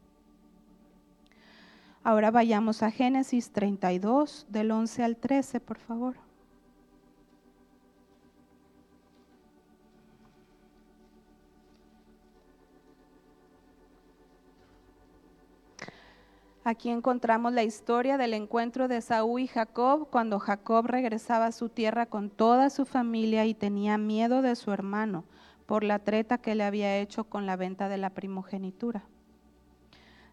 Ahora 2.07 2.31
vayamos 2.31 2.85
a 2.85 2.93
Génesis 2.93 3.51
32, 3.51 4.47
del 4.49 4.71
11 4.71 5.03
al 5.03 5.17
13, 5.17 5.59
por 5.59 5.77
favor. 5.77 6.15
Aquí 16.63 16.91
encontramos 16.91 17.53
la 17.53 17.65
historia 17.65 18.17
del 18.17 18.35
encuentro 18.35 18.87
de 18.87 19.01
Saúl 19.01 19.41
y 19.41 19.49
Jacob 19.49 20.09
cuando 20.09 20.39
Jacob 20.39 20.87
regresaba 20.87 21.47
a 21.47 21.53
su 21.53 21.71
tierra 21.71 22.07
con 22.07 22.31
toda 22.31 22.71
su 22.71 22.85
familia 22.85 23.47
y 23.47 23.55
tenía 23.55 23.99
miedo 23.99 24.43
de 24.43 24.55
su 24.55 24.71
hermano, 24.71 25.25
por 25.67 25.83
la 25.83 25.99
treta 25.99 26.39
que 26.39 26.55
le 26.55 26.63
había 26.63 26.99
hecho 26.99 27.25
con 27.25 27.47
la 27.47 27.57
venta 27.57 27.89
de 27.89 27.99
la 27.99 28.11
primogenitura. 28.11 29.09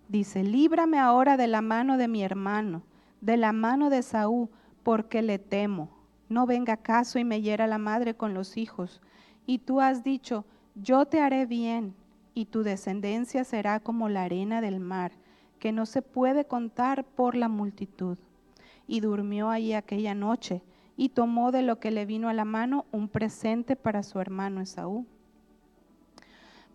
Dice, 0.09 0.43
líbrame 0.43 0.99
ahora 0.99 1.37
de 1.37 1.47
la 1.47 1.61
mano 1.61 1.97
de 1.97 2.07
mi 2.07 2.23
hermano, 2.23 2.83
de 3.21 3.37
la 3.37 3.53
mano 3.53 3.89
de 3.89 4.03
Saúl, 4.03 4.49
porque 4.83 5.21
le 5.21 5.39
temo. 5.39 5.89
No 6.29 6.45
venga 6.45 6.77
caso 6.77 7.19
y 7.19 7.23
me 7.23 7.41
hiera 7.41 7.67
la 7.67 7.77
madre 7.77 8.15
con 8.15 8.33
los 8.33 8.57
hijos. 8.57 9.01
Y 9.45 9.59
tú 9.59 9.81
has 9.81 10.03
dicho, 10.03 10.45
yo 10.75 11.05
te 11.05 11.21
haré 11.21 11.45
bien, 11.45 11.95
y 12.33 12.45
tu 12.45 12.63
descendencia 12.63 13.43
será 13.43 13.79
como 13.79 14.09
la 14.09 14.23
arena 14.23 14.61
del 14.61 14.79
mar, 14.79 15.11
que 15.59 15.71
no 15.71 15.85
se 15.85 16.01
puede 16.01 16.45
contar 16.45 17.05
por 17.05 17.35
la 17.35 17.47
multitud. 17.47 18.17
Y 18.87 18.99
durmió 18.99 19.49
allí 19.49 19.73
aquella 19.73 20.15
noche, 20.15 20.61
y 20.97 21.09
tomó 21.09 21.51
de 21.51 21.61
lo 21.61 21.79
que 21.79 21.91
le 21.91 22.05
vino 22.05 22.29
a 22.29 22.33
la 22.33 22.45
mano 22.45 22.85
un 22.91 23.07
presente 23.07 23.75
para 23.75 24.03
su 24.03 24.19
hermano 24.19 24.61
Esaú. 24.61 25.05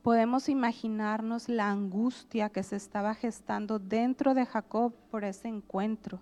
Podemos 0.03 0.49
imaginarnos 0.49 1.49
la 1.49 1.71
angustia 1.71 2.49
que 2.51 2.63
se 2.63 2.77
estaba 2.77 3.15
gestando 3.15 3.79
dentro 3.79 4.33
de 4.33 4.47
Jacob 4.47 4.95
por 5.11 5.25
ese 5.25 5.49
encuentro. 5.49 6.21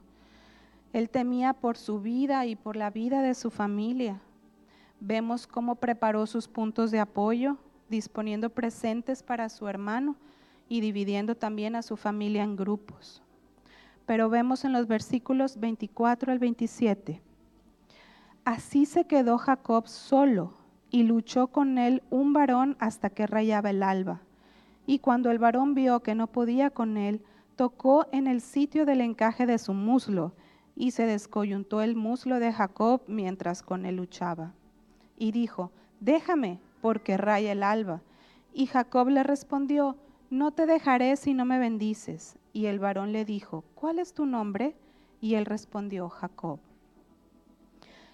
Él 0.92 1.11
temía 1.11 1.52
por 1.52 1.76
su 1.76 2.00
vida 2.00 2.47
y 2.47 2.56
por 2.56 2.76
la 2.76 2.90
vida 2.90 3.21
de 3.21 3.35
su 3.35 3.50
familia. 3.50 4.21
Vemos 4.99 5.47
cómo 5.47 5.75
preparó 5.75 6.26
sus 6.26 6.49
puntos 6.49 6.90
de 6.90 7.00
apoyo, 7.00 7.59
disponiendo 7.90 8.49
presentes 8.49 9.23
para 9.23 9.50
su 9.50 9.68
hermano 9.68 10.16
y 10.68 10.80
dividiendo 10.80 11.35
también 11.35 11.76
a 11.76 11.83
su 11.83 11.97
familia 11.99 12.42
en 12.42 12.56
grupos. 12.56 13.23
Pero 14.06 14.30
vemos 14.30 14.64
en 14.64 14.73
los 14.73 14.87
versículos 14.87 15.61
24 15.61 16.33
al 16.33 16.38
27. 16.38 17.21
Así 18.45 18.87
se 18.87 19.04
quedó 19.04 19.37
Jacob 19.37 19.87
solo 19.87 20.65
y 20.90 21.02
luchó 21.02 21.49
con 21.49 21.78
él 21.78 22.02
un 22.11 22.33
varón 22.33 22.76
hasta 22.78 23.11
que 23.11 23.26
rayaba 23.26 23.71
el 23.71 23.83
alba. 23.83 24.21
Y 24.87 25.00
cuando 25.00 25.31
el 25.31 25.38
varón 25.38 25.75
vio 25.75 26.00
que 26.00 26.14
no 26.14 26.28
podía 26.28 26.71
con 26.71 26.97
él, 26.97 27.23
tocó 27.57 28.07
en 28.12 28.26
el 28.26 28.40
sitio 28.40 28.87
del 28.87 29.00
encaje 29.00 29.47
de 29.47 29.59
su 29.59 29.73
muslo, 29.73 30.33
y 30.76 30.90
se 30.90 31.07
descoyuntó 31.07 31.81
el 31.81 31.97
muslo 31.97 32.38
de 32.38 32.52
Jacob 32.52 33.00
mientras 33.09 33.62
con 33.62 33.87
él 33.87 33.97
luchaba. 33.97 34.52
Y 35.16 35.33
dijo, 35.33 35.73
déjame, 36.00 36.61
porque 36.83 37.16
raya 37.16 37.52
el 37.52 37.62
alba. 37.62 38.02
Y 38.52 38.66
Jacob 38.66 39.09
le 39.09 39.23
respondió, 39.23 39.97
no 40.28 40.50
te 40.50 40.66
dejaré 40.66 41.16
si 41.16 41.33
no 41.33 41.47
me 41.47 41.59
bendices. 41.59 42.37
Y 42.52 42.66
el 42.66 42.78
varón 42.78 43.12
le 43.12 43.25
dijo, 43.25 43.64
¿cuál 43.75 43.99
es 43.99 44.12
tu 44.12 44.26
nombre? 44.26 44.76
Y 45.21 45.35
él 45.35 45.47
respondió, 45.47 46.11
Jacob. 46.11 46.61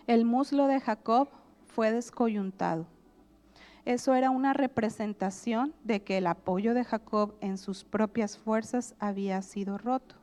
El 0.07 0.25
muslo 0.25 0.69
de 0.69 0.81
Jacob 0.81 1.29
fue 1.75 1.91
descoyuntado. 1.91 2.87
Eso 3.85 4.15
era 4.15 4.31
una 4.31 4.53
representación 4.53 5.75
de 5.83 6.03
que 6.03 6.19
el 6.19 6.27
apoyo 6.27 6.75
de 6.75 6.85
Jacob 6.85 7.35
en 7.41 7.59
sus 7.59 7.83
propias 7.85 8.39
fuerzas 8.39 8.95
había 8.99 9.43
sido 9.43 9.79
roto. 9.79 10.15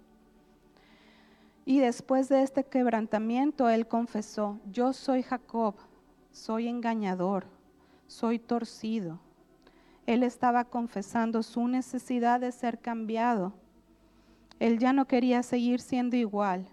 Y 1.65 1.79
después 1.79 2.29
de 2.29 2.41
este 2.41 2.63
quebrantamiento, 2.63 3.69
él 3.69 3.87
confesó, 3.87 4.59
yo 4.71 4.93
soy 4.93 5.23
Jacob, 5.23 5.75
soy 6.31 6.67
engañador, 6.67 7.45
soy 8.07 8.39
torcido. 8.39 9.19
Él 10.05 10.23
estaba 10.23 10.65
confesando 10.65 11.43
su 11.43 11.67
necesidad 11.67 12.39
de 12.39 12.51
ser 12.51 12.79
cambiado. 12.79 13.53
Él 14.59 14.79
ya 14.79 14.93
no 14.93 15.05
quería 15.05 15.43
seguir 15.43 15.81
siendo 15.81 16.15
igual 16.15 16.67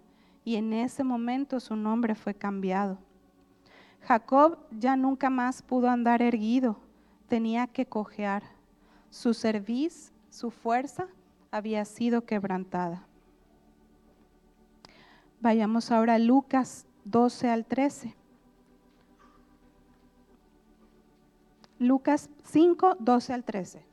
y 0.44 0.56
en 0.56 0.72
ese 0.72 1.02
momento 1.02 1.60
su 1.60 1.76
nombre 1.76 2.14
fue 2.14 2.32
cambiado. 2.34 2.98
Jacob 4.06 4.58
ya 4.70 4.94
nunca 4.94 5.30
más 5.30 5.62
pudo 5.62 5.90
andar 5.90 6.22
erguido, 6.22 6.76
tenía 7.28 7.66
que 7.66 7.86
cojear. 7.86 8.44
Su 9.10 9.34
cerviz, 9.34 10.12
su 10.30 10.52
fuerza 10.52 11.08
había 11.50 11.84
sido 11.84 12.24
quebrantada. 12.24 13.04
Vayamos 15.40 15.90
ahora 15.90 16.14
a 16.14 16.18
Lucas 16.20 16.86
12 17.04 17.50
al 17.50 17.64
13. 17.64 18.14
Lucas 21.80 22.30
5, 22.44 22.96
12 23.00 23.32
al 23.32 23.44
13. 23.44 23.84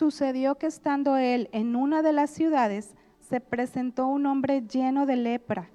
Sucedió 0.00 0.54
que 0.54 0.66
estando 0.66 1.18
él 1.18 1.50
en 1.52 1.76
una 1.76 2.00
de 2.00 2.14
las 2.14 2.30
ciudades, 2.30 2.94
se 3.18 3.38
presentó 3.38 4.06
un 4.06 4.24
hombre 4.24 4.62
lleno 4.62 5.04
de 5.04 5.16
lepra, 5.16 5.68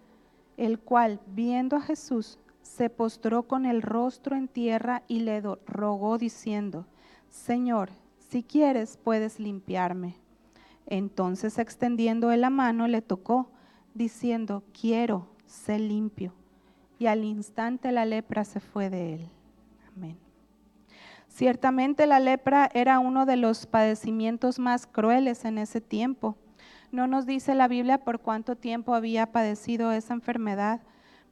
el 0.58 0.80
cual, 0.80 1.22
viendo 1.28 1.76
a 1.76 1.82
Jesús, 1.82 2.40
se 2.64 2.90
postró 2.90 3.44
con 3.44 3.68
el 3.68 3.84
rostro 3.84 4.36
en 4.36 4.48
tierra 4.48 5.04
y 5.08 5.20
le 5.20 5.44
rogó 5.68 6.18
diciendo, 6.18 6.88
Señor, 7.30 7.92
si 8.18 8.42
quieres 8.42 8.98
puedes 8.98 9.40
limpiarme. 9.40 10.16
Entonces 10.88 11.60
extendiendo 11.60 12.32
él 12.32 12.42
la 12.42 12.50
mano 12.50 12.88
le 12.88 13.04
tocó, 13.04 13.52
diciendo, 13.94 14.64
quiero, 14.74 15.28
sé 15.46 15.78
limpio. 15.78 16.34
Y 16.98 17.06
al 17.06 17.24
instante 17.24 17.92
la 17.92 18.06
lepra 18.06 18.44
se 18.44 18.60
fue 18.60 18.90
de 18.90 19.14
él. 19.14 19.30
Amén. 19.96 20.25
Ciertamente 21.36 22.08
la 22.08 22.22
lepra 22.22 22.70
era 22.74 23.00
uno 23.00 23.26
de 23.26 23.36
los 23.36 23.66
padecimientos 23.66 24.58
más 24.58 24.88
crueles 24.88 25.44
en 25.44 25.58
ese 25.58 25.82
tiempo. 25.82 26.38
No 26.94 27.08
nos 27.08 27.26
dice 27.26 27.56
la 27.56 27.68
Biblia 27.68 27.98
por 27.98 28.22
cuánto 28.22 28.56
tiempo 28.56 28.96
había 28.96 29.34
padecido 29.34 29.92
esa 29.92 30.14
enfermedad, 30.14 30.80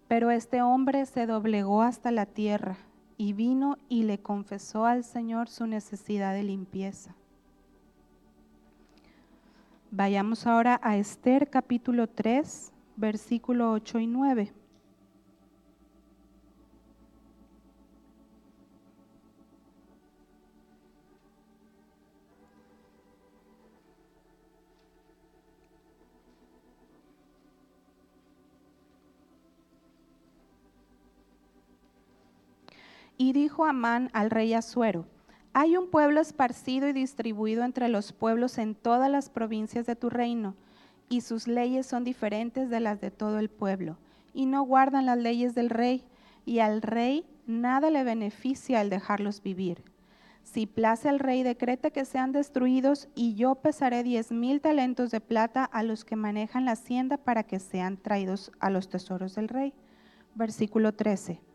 pero 0.09 0.29
este 0.29 0.61
hombre 0.61 1.05
se 1.05 1.25
doblegó 1.25 1.83
hasta 1.83 2.11
la 2.11 2.25
tierra 2.25 2.75
y 3.15 3.31
vino 3.31 3.77
y 3.87 4.03
le 4.03 4.19
confesó 4.19 4.85
al 4.85 5.05
Señor 5.05 5.47
su 5.47 5.67
necesidad 5.67 6.33
de 6.33 6.43
limpieza. 6.43 7.15
Vayamos 9.89 10.45
ahora 10.45 10.81
a 10.83 10.97
Esther 10.97 11.49
capítulo 11.49 12.07
3, 12.07 12.73
versículo 12.97 13.71
8 13.71 13.99
y 13.99 14.07
9. 14.07 14.53
Y 33.23 33.31
dijo 33.31 33.63
Amán 33.63 34.09
al 34.11 34.29
rey 34.29 34.53
Asuero, 34.53 35.05
hay 35.53 35.77
un 35.77 35.89
pueblo 35.89 36.19
esparcido 36.19 36.89
y 36.89 36.91
distribuido 36.91 37.63
entre 37.63 37.87
los 37.87 38.11
pueblos 38.11 38.57
en 38.57 38.75
todas 38.75 39.09
las 39.09 39.29
provincias 39.29 39.85
de 39.85 39.95
tu 39.95 40.09
reino, 40.09 40.55
y 41.07 41.21
sus 41.21 41.47
leyes 41.47 41.85
son 41.85 42.03
diferentes 42.03 42.69
de 42.69 42.81
las 42.81 42.99
de 42.99 43.11
todo 43.11 43.39
el 43.39 43.47
pueblo, 43.47 43.97
y 44.33 44.45
no 44.45 44.63
guardan 44.63 45.05
las 45.05 45.17
leyes 45.17 45.55
del 45.55 45.69
rey, 45.69 46.03
y 46.45 46.59
al 46.59 46.81
rey 46.81 47.25
nada 47.47 47.89
le 47.89 48.03
beneficia 48.03 48.81
el 48.81 48.89
dejarlos 48.89 49.41
vivir. 49.41 49.85
Si 50.43 50.65
place 50.65 51.07
al 51.07 51.19
rey, 51.19 51.43
decreta 51.43 51.91
que 51.91 52.03
sean 52.03 52.33
destruidos, 52.33 53.07
y 53.15 53.35
yo 53.35 53.55
pesaré 53.55 54.03
diez 54.03 54.33
mil 54.33 54.59
talentos 54.59 55.11
de 55.11 55.21
plata 55.21 55.63
a 55.63 55.81
los 55.83 56.03
que 56.03 56.17
manejan 56.17 56.65
la 56.65 56.73
hacienda 56.73 57.15
para 57.15 57.43
que 57.43 57.59
sean 57.59 57.95
traídos 57.95 58.51
a 58.59 58.69
los 58.69 58.89
tesoros 58.89 59.35
del 59.35 59.47
rey. 59.47 59.73
Versículo 60.35 60.93
13. 60.93 61.52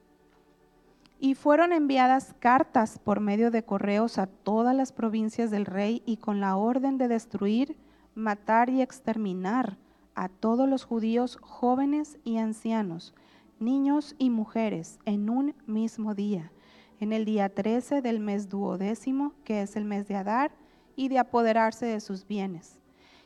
Y 1.20 1.34
fueron 1.34 1.72
enviadas 1.72 2.32
cartas 2.38 3.00
por 3.00 3.18
medio 3.18 3.50
de 3.50 3.64
correos 3.64 4.18
a 4.18 4.28
todas 4.28 4.74
las 4.76 4.92
provincias 4.92 5.50
del 5.50 5.66
rey 5.66 6.00
y 6.06 6.18
con 6.18 6.40
la 6.40 6.56
orden 6.56 6.96
de 6.96 7.08
destruir, 7.08 7.76
matar 8.14 8.70
y 8.70 8.82
exterminar 8.82 9.78
a 10.14 10.28
todos 10.28 10.68
los 10.68 10.84
judíos 10.84 11.36
jóvenes 11.40 12.18
y 12.22 12.36
ancianos, 12.36 13.14
niños 13.58 14.14
y 14.18 14.30
mujeres, 14.30 15.00
en 15.06 15.28
un 15.28 15.56
mismo 15.66 16.14
día, 16.14 16.52
en 17.00 17.12
el 17.12 17.24
día 17.24 17.48
13 17.48 18.00
del 18.00 18.20
mes 18.20 18.48
duodécimo, 18.48 19.32
que 19.42 19.62
es 19.62 19.74
el 19.74 19.84
mes 19.84 20.06
de 20.06 20.14
Adar, 20.14 20.52
y 20.94 21.08
de 21.08 21.18
apoderarse 21.18 21.86
de 21.86 22.00
sus 22.00 22.28
bienes. 22.28 22.78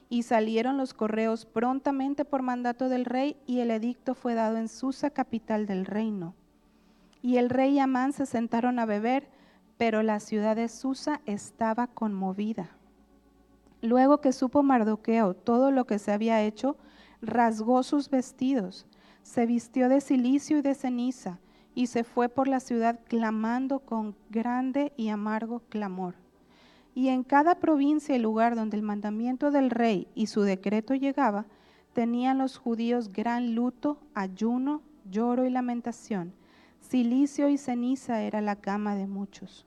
Y 0.08 0.22
salieron 0.22 0.78
los 0.78 0.94
correos 0.94 1.44
prontamente 1.44 2.24
por 2.24 2.40
mandato 2.40 2.88
del 2.88 3.04
rey, 3.04 3.36
y 3.46 3.60
el 3.60 3.70
edicto 3.70 4.14
fue 4.14 4.32
dado 4.32 4.56
en 4.56 4.68
Susa, 4.68 5.10
capital 5.10 5.66
del 5.66 5.84
reino 5.84 6.34
y 7.22 7.36
el 7.36 7.48
rey 7.48 7.74
y 7.74 7.78
Amán 7.78 8.12
se 8.12 8.26
sentaron 8.26 8.78
a 8.78 8.86
beber, 8.86 9.28
pero 9.78 10.02
la 10.02 10.20
ciudad 10.20 10.56
de 10.56 10.68
Susa 10.68 11.20
estaba 11.24 11.86
conmovida. 11.86 12.70
Luego 13.80 14.20
que 14.20 14.32
supo 14.32 14.62
Mardoqueo 14.62 15.34
todo 15.34 15.70
lo 15.70 15.86
que 15.86 15.98
se 15.98 16.12
había 16.12 16.42
hecho, 16.42 16.76
rasgó 17.20 17.82
sus 17.84 18.10
vestidos, 18.10 18.86
se 19.22 19.46
vistió 19.46 19.88
de 19.88 20.00
silicio 20.00 20.58
y 20.58 20.62
de 20.62 20.74
ceniza, 20.74 21.38
y 21.74 21.86
se 21.86 22.04
fue 22.04 22.28
por 22.28 22.48
la 22.48 22.60
ciudad 22.60 23.00
clamando 23.08 23.78
con 23.78 24.14
grande 24.28 24.92
y 24.96 25.08
amargo 25.08 25.62
clamor. 25.68 26.14
Y 26.94 27.08
en 27.08 27.22
cada 27.22 27.54
provincia 27.54 28.14
y 28.14 28.18
lugar 28.18 28.54
donde 28.54 28.76
el 28.76 28.82
mandamiento 28.82 29.50
del 29.50 29.70
rey 29.70 30.08
y 30.14 30.26
su 30.26 30.42
decreto 30.42 30.94
llegaba, 30.94 31.46
tenían 31.94 32.38
los 32.38 32.58
judíos 32.58 33.12
gran 33.12 33.54
luto, 33.54 33.98
ayuno, 34.12 34.82
lloro 35.10 35.46
y 35.46 35.50
lamentación. 35.50 36.34
Silicio 36.82 37.48
y 37.48 37.56
ceniza 37.56 38.22
era 38.22 38.40
la 38.40 38.56
cama 38.56 38.94
de 38.94 39.06
muchos. 39.06 39.64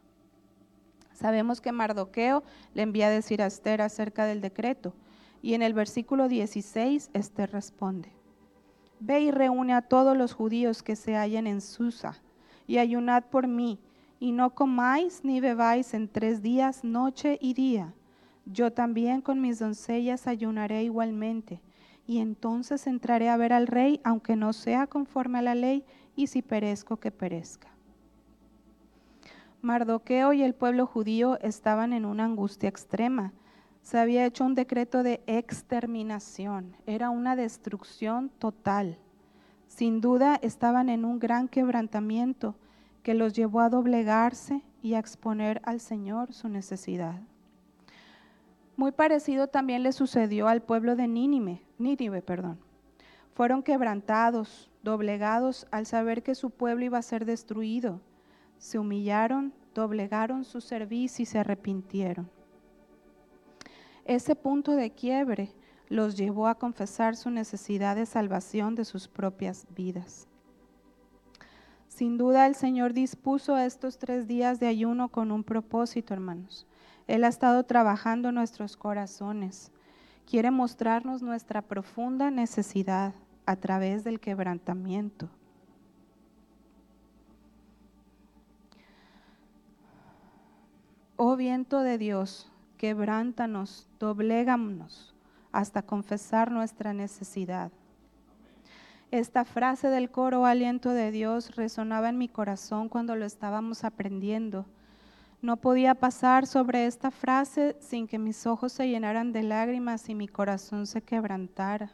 Sabemos 1.13 1.62
que 1.62 1.71
Mardoqueo 1.71 2.43
le 2.73 2.84
envía 2.84 3.08
a 3.08 3.10
decir 3.10 3.41
a 3.41 3.47
Esther 3.47 3.82
acerca 3.82 4.25
del 4.25 4.41
decreto. 4.41 4.93
Y 5.41 5.54
en 5.54 5.62
el 5.62 5.73
versículo 5.73 6.28
16, 6.28 7.10
Esther 7.13 7.51
responde, 7.51 8.12
Ve 8.99 9.21
y 9.21 9.32
reúne 9.32 9.73
a 9.73 9.82
todos 9.82 10.15
los 10.15 10.34
judíos 10.34 10.84
que 10.84 10.95
se 10.95 11.15
hallen 11.15 11.47
en 11.47 11.62
Susa, 11.62 12.21
y 12.67 12.78
ayunad 12.78 13.23
por 13.25 13.47
mí, 13.47 13.80
y 14.19 14.32
no 14.32 14.56
comáis 14.56 15.21
ni 15.23 15.39
bebáis 15.39 15.93
en 15.93 16.08
tres 16.08 16.41
días, 16.41 16.84
noche 16.84 17.38
y 17.41 17.54
día. 17.54 17.93
Yo 18.45 18.71
también 18.73 19.21
con 19.21 19.41
mis 19.41 19.60
doncellas 19.60 20.28
ayunaré 20.28 20.84
igualmente, 20.84 21.62
y 22.08 22.19
entonces 22.19 22.88
entraré 22.88 23.30
a 23.30 23.38
ver 23.38 23.54
al 23.54 23.67
rey, 23.67 23.99
aunque 24.04 24.36
no 24.36 24.54
sea 24.54 24.88
conforme 24.88 25.39
a 25.39 25.43
la 25.43 25.56
ley, 25.56 25.84
y 26.15 26.28
si 26.28 26.41
perezco, 26.41 26.97
que 26.97 27.12
perezca. 27.12 27.67
Mardoqueo 29.62 30.34
y 30.34 30.43
el 30.43 30.54
pueblo 30.54 30.86
judío 30.86 31.39
estaban 31.41 31.91
en 31.91 32.06
una 32.06 32.25
angustia 32.25 32.69
extrema. 32.69 33.34
Se 33.82 33.97
había 33.97 34.25
hecho 34.25 34.45
un 34.45 34.56
decreto 34.56 35.04
de 35.04 35.23
exterminación, 35.28 36.75
era 36.86 37.10
una 37.10 37.36
destrucción 37.36 38.30
total. 38.30 38.97
Sin 39.67 40.01
duda 40.01 40.39
estaban 40.41 40.89
en 40.89 41.04
un 41.04 41.19
gran 41.19 41.47
quebrantamiento 41.47 42.56
que 43.04 43.13
los 43.13 43.34
llevó 43.34 43.60
a 43.62 43.69
doblegarse 43.69 44.62
y 44.82 44.93
a 44.93 44.99
exponer 44.99 45.62
al 45.63 45.80
Señor 45.80 46.34
su 46.34 46.47
necesidad. 46.47 47.19
Muy 48.78 48.91
parecido 48.91 49.47
también 49.47 49.84
le 49.84 49.93
sucedió 49.93 50.47
al 50.47 50.62
pueblo 50.62 50.95
de 50.95 51.08
Nínive, 51.08 51.62
Nínive, 51.78 52.21
perdón. 52.21 52.60
Fueron 53.34 53.63
quebrantados, 53.63 54.69
doblegados 54.86 55.67
al 55.71 55.86
saber 55.86 56.24
que 56.24 56.36
su 56.36 56.52
pueblo 56.52 56.86
iba 56.86 56.98
a 56.98 57.02
ser 57.02 57.26
destruido. 57.26 58.00
Se 58.58 58.80
humillaron, 58.80 59.54
doblegaron 59.74 60.45
su 60.45 60.62
servicio 60.62 61.24
y 61.24 61.26
se 61.26 61.39
arrepintieron. 61.39 62.30
Ese 64.06 64.36
punto 64.36 64.71
de 64.71 64.91
quiebre 64.91 65.52
los 65.89 66.15
llevó 66.15 66.48
a 66.48 66.56
confesar 66.56 67.17
su 67.17 67.30
necesidad 67.30 67.98
de 67.98 68.06
salvación 68.06 68.76
de 68.76 68.86
sus 68.86 69.10
propias 69.10 69.67
vidas. 69.76 70.28
Sin 71.88 72.17
duda 72.17 72.45
el 72.45 72.56
Señor 72.56 72.93
dispuso 72.93 73.58
estos 73.58 73.98
tres 73.98 74.28
días 74.28 74.60
de 74.60 74.67
ayuno 74.67 75.10
con 75.10 75.32
un 75.32 75.43
propósito, 75.43 76.13
hermanos. 76.13 76.67
Él 77.08 77.24
ha 77.24 77.28
estado 77.28 77.63
trabajando 77.63 78.32
nuestros 78.32 78.78
corazones. 78.78 79.71
Quiere 80.30 80.52
mostrarnos 80.52 81.21
nuestra 81.21 81.62
profunda 81.62 82.32
necesidad 82.32 83.13
a 83.45 83.55
través 83.55 84.03
del 84.03 84.19
quebrantamiento. 84.19 85.29
Oh 91.17 91.36
viento 91.38 91.79
de 91.79 91.97
Dios, 91.97 92.51
quebrántanos, 92.77 93.88
dobléganos 93.99 95.15
hasta 95.51 95.81
confesar 95.81 96.51
nuestra 96.51 96.93
necesidad. 96.93 97.71
Esta 99.12 99.45
frase 99.45 99.88
del 99.88 100.12
coro 100.12 100.45
Aliento 100.45 100.89
de 100.89 101.12
Dios 101.12 101.55
resonaba 101.55 102.10
en 102.10 102.17
mi 102.17 102.27
corazón 102.27 102.89
cuando 102.89 103.15
lo 103.15 103.23
estábamos 103.23 103.86
aprendiendo. 103.86 104.65
No 105.41 105.55
podía 105.58 105.95
pasar 105.95 106.47
sobre 106.47 106.86
esta 106.86 107.12
frase 107.12 107.77
sin 107.79 108.08
que 108.08 108.19
mis 108.19 108.45
ojos 108.45 108.73
se 108.73 108.89
llenaran 108.89 109.31
de 109.31 109.43
lágrimas 109.43 110.10
y 110.10 110.15
mi 110.15 110.27
corazón 110.27 110.86
se 110.88 111.01
quebrantara. 111.01 111.91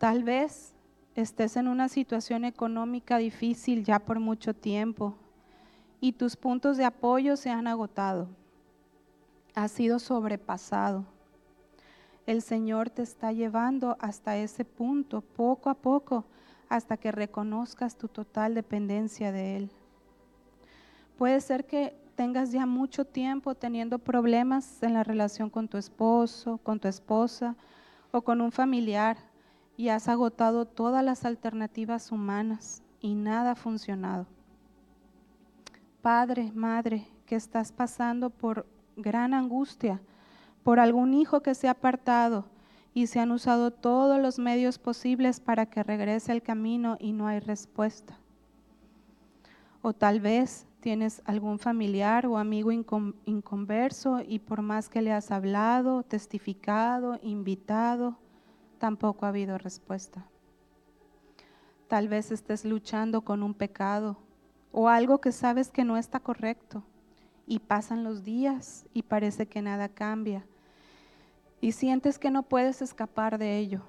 Tal 0.00 0.24
vez 0.24 0.74
estés 1.14 1.56
en 1.56 1.68
una 1.68 1.88
situación 1.88 2.44
económica 2.44 3.18
difícil 3.18 3.84
ya 3.84 4.00
por 4.00 4.18
mucho 4.18 4.52
tiempo 4.52 5.14
y 6.00 6.14
tus 6.14 6.34
puntos 6.34 6.76
de 6.76 6.86
apoyo 6.86 7.36
se 7.36 7.50
han 7.50 7.68
agotado. 7.68 8.26
Has 9.54 9.70
sido 9.70 10.00
sobrepasado 10.00 11.04
el 12.30 12.42
Señor 12.42 12.90
te 12.90 13.02
está 13.02 13.32
llevando 13.32 13.96
hasta 13.98 14.36
ese 14.36 14.64
punto, 14.64 15.20
poco 15.20 15.68
a 15.68 15.74
poco, 15.74 16.24
hasta 16.68 16.96
que 16.96 17.10
reconozcas 17.10 17.96
tu 17.96 18.06
total 18.06 18.54
dependencia 18.54 19.32
de 19.32 19.56
Él. 19.56 19.70
Puede 21.18 21.40
ser 21.40 21.66
que 21.66 21.92
tengas 22.14 22.52
ya 22.52 22.66
mucho 22.66 23.04
tiempo 23.04 23.56
teniendo 23.56 23.98
problemas 23.98 24.80
en 24.82 24.94
la 24.94 25.02
relación 25.02 25.50
con 25.50 25.66
tu 25.66 25.76
esposo, 25.76 26.58
con 26.58 26.78
tu 26.78 26.86
esposa 26.86 27.56
o 28.12 28.22
con 28.22 28.40
un 28.40 28.52
familiar 28.52 29.16
y 29.80 29.88
has 29.88 30.08
agotado 30.08 30.66
todas 30.66 31.02
las 31.02 31.24
alternativas 31.24 32.12
humanas 32.12 32.82
y 33.00 33.14
nada 33.14 33.52
ha 33.52 33.54
funcionado. 33.54 34.26
Padre, 36.02 36.52
madre, 36.54 37.08
que 37.24 37.34
estás 37.34 37.72
pasando 37.72 38.28
por 38.28 38.66
gran 38.98 39.32
angustia, 39.32 40.02
por 40.64 40.80
algún 40.80 41.14
hijo 41.14 41.40
que 41.40 41.54
se 41.54 41.66
ha 41.66 41.70
apartado 41.70 42.44
y 42.92 43.06
se 43.06 43.20
han 43.20 43.30
usado 43.30 43.70
todos 43.70 44.20
los 44.20 44.38
medios 44.38 44.78
posibles 44.78 45.40
para 45.40 45.64
que 45.64 45.82
regrese 45.82 46.30
al 46.30 46.42
camino 46.42 46.98
y 47.00 47.14
no 47.14 47.26
hay 47.26 47.40
respuesta. 47.40 48.18
O 49.80 49.94
tal 49.94 50.20
vez 50.20 50.66
tienes 50.80 51.22
algún 51.24 51.58
familiar 51.58 52.26
o 52.26 52.36
amigo 52.36 52.70
inconverso 52.70 54.20
y 54.28 54.40
por 54.40 54.60
más 54.60 54.90
que 54.90 55.00
le 55.00 55.12
has 55.14 55.30
hablado, 55.30 56.02
testificado, 56.02 57.18
invitado, 57.22 58.18
tampoco 58.80 59.26
ha 59.26 59.28
habido 59.28 59.58
respuesta. 59.58 60.26
Tal 61.86 62.08
vez 62.08 62.32
estés 62.32 62.64
luchando 62.64 63.20
con 63.20 63.44
un 63.44 63.54
pecado 63.54 64.16
o 64.72 64.88
algo 64.88 65.20
que 65.20 65.30
sabes 65.30 65.70
que 65.70 65.84
no 65.84 65.96
está 65.96 66.18
correcto 66.18 66.82
y 67.46 67.60
pasan 67.60 68.02
los 68.02 68.24
días 68.24 68.86
y 68.92 69.02
parece 69.02 69.46
que 69.46 69.62
nada 69.62 69.88
cambia 69.88 70.44
y 71.60 71.72
sientes 71.72 72.18
que 72.18 72.30
no 72.30 72.42
puedes 72.42 72.80
escapar 72.80 73.38
de 73.38 73.58
ello. 73.58 73.82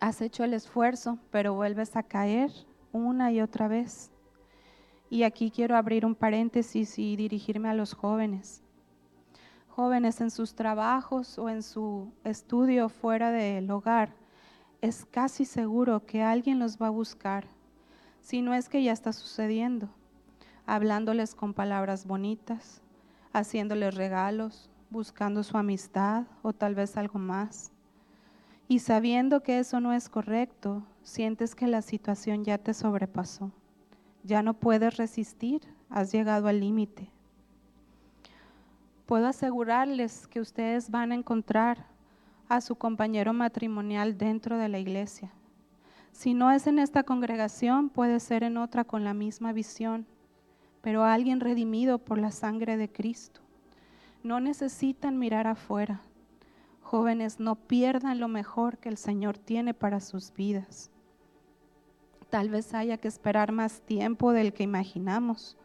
Has 0.00 0.22
hecho 0.22 0.44
el 0.44 0.54
esfuerzo, 0.54 1.18
pero 1.30 1.54
vuelves 1.54 1.94
a 1.94 2.02
caer 2.02 2.50
una 2.92 3.32
y 3.32 3.40
otra 3.40 3.68
vez. 3.68 4.10
Y 5.10 5.24
aquí 5.24 5.50
quiero 5.50 5.76
abrir 5.76 6.06
un 6.06 6.14
paréntesis 6.14 6.98
y 6.98 7.16
dirigirme 7.16 7.68
a 7.68 7.74
los 7.74 7.92
jóvenes. 7.92 8.61
Jóvenes 9.74 10.20
en 10.20 10.30
sus 10.30 10.54
trabajos 10.54 11.38
o 11.38 11.48
en 11.48 11.62
su 11.62 12.12
estudio 12.24 12.90
fuera 12.90 13.30
del 13.30 13.70
hogar, 13.70 14.10
es 14.82 15.06
casi 15.06 15.46
seguro 15.46 16.04
que 16.04 16.22
alguien 16.22 16.58
los 16.58 16.76
va 16.76 16.88
a 16.88 16.90
buscar, 16.90 17.46
si 18.20 18.42
no 18.42 18.52
es 18.52 18.68
que 18.68 18.82
ya 18.82 18.92
está 18.92 19.14
sucediendo, 19.14 19.88
hablándoles 20.66 21.34
con 21.34 21.54
palabras 21.54 22.06
bonitas, 22.06 22.82
haciéndoles 23.32 23.94
regalos, 23.94 24.68
buscando 24.90 25.42
su 25.42 25.56
amistad 25.56 26.24
o 26.42 26.52
tal 26.52 26.74
vez 26.74 26.98
algo 26.98 27.18
más. 27.18 27.72
Y 28.68 28.80
sabiendo 28.80 29.42
que 29.42 29.58
eso 29.58 29.80
no 29.80 29.94
es 29.94 30.10
correcto, 30.10 30.82
sientes 31.02 31.54
que 31.54 31.66
la 31.66 31.80
situación 31.80 32.44
ya 32.44 32.58
te 32.58 32.74
sobrepasó. 32.74 33.52
Ya 34.22 34.42
no 34.42 34.52
puedes 34.52 34.98
resistir, 34.98 35.62
has 35.88 36.12
llegado 36.12 36.48
al 36.48 36.60
límite. 36.60 37.11
Puedo 39.06 39.26
asegurarles 39.26 40.26
que 40.28 40.40
ustedes 40.40 40.90
van 40.90 41.12
a 41.12 41.16
encontrar 41.16 41.86
a 42.48 42.60
su 42.60 42.76
compañero 42.76 43.32
matrimonial 43.32 44.16
dentro 44.16 44.58
de 44.58 44.68
la 44.68 44.78
iglesia. 44.78 45.32
Si 46.12 46.34
no 46.34 46.50
es 46.50 46.66
en 46.66 46.78
esta 46.78 47.02
congregación, 47.02 47.88
puede 47.88 48.20
ser 48.20 48.44
en 48.44 48.58
otra 48.58 48.84
con 48.84 49.02
la 49.04 49.14
misma 49.14 49.52
visión, 49.52 50.06
pero 50.82 51.04
alguien 51.04 51.40
redimido 51.40 51.98
por 51.98 52.18
la 52.18 52.30
sangre 52.30 52.76
de 52.76 52.90
Cristo. 52.90 53.40
No 54.22 54.38
necesitan 54.38 55.18
mirar 55.18 55.46
afuera. 55.46 56.02
Jóvenes, 56.82 57.40
no 57.40 57.56
pierdan 57.56 58.20
lo 58.20 58.28
mejor 58.28 58.78
que 58.78 58.88
el 58.88 58.98
Señor 58.98 59.38
tiene 59.38 59.72
para 59.72 60.00
sus 60.00 60.32
vidas. 60.34 60.90
Tal 62.28 62.50
vez 62.50 62.74
haya 62.74 62.98
que 62.98 63.08
esperar 63.08 63.50
más 63.50 63.80
tiempo 63.80 64.32
del 64.32 64.52
que 64.52 64.62
imaginamos, 64.62 65.56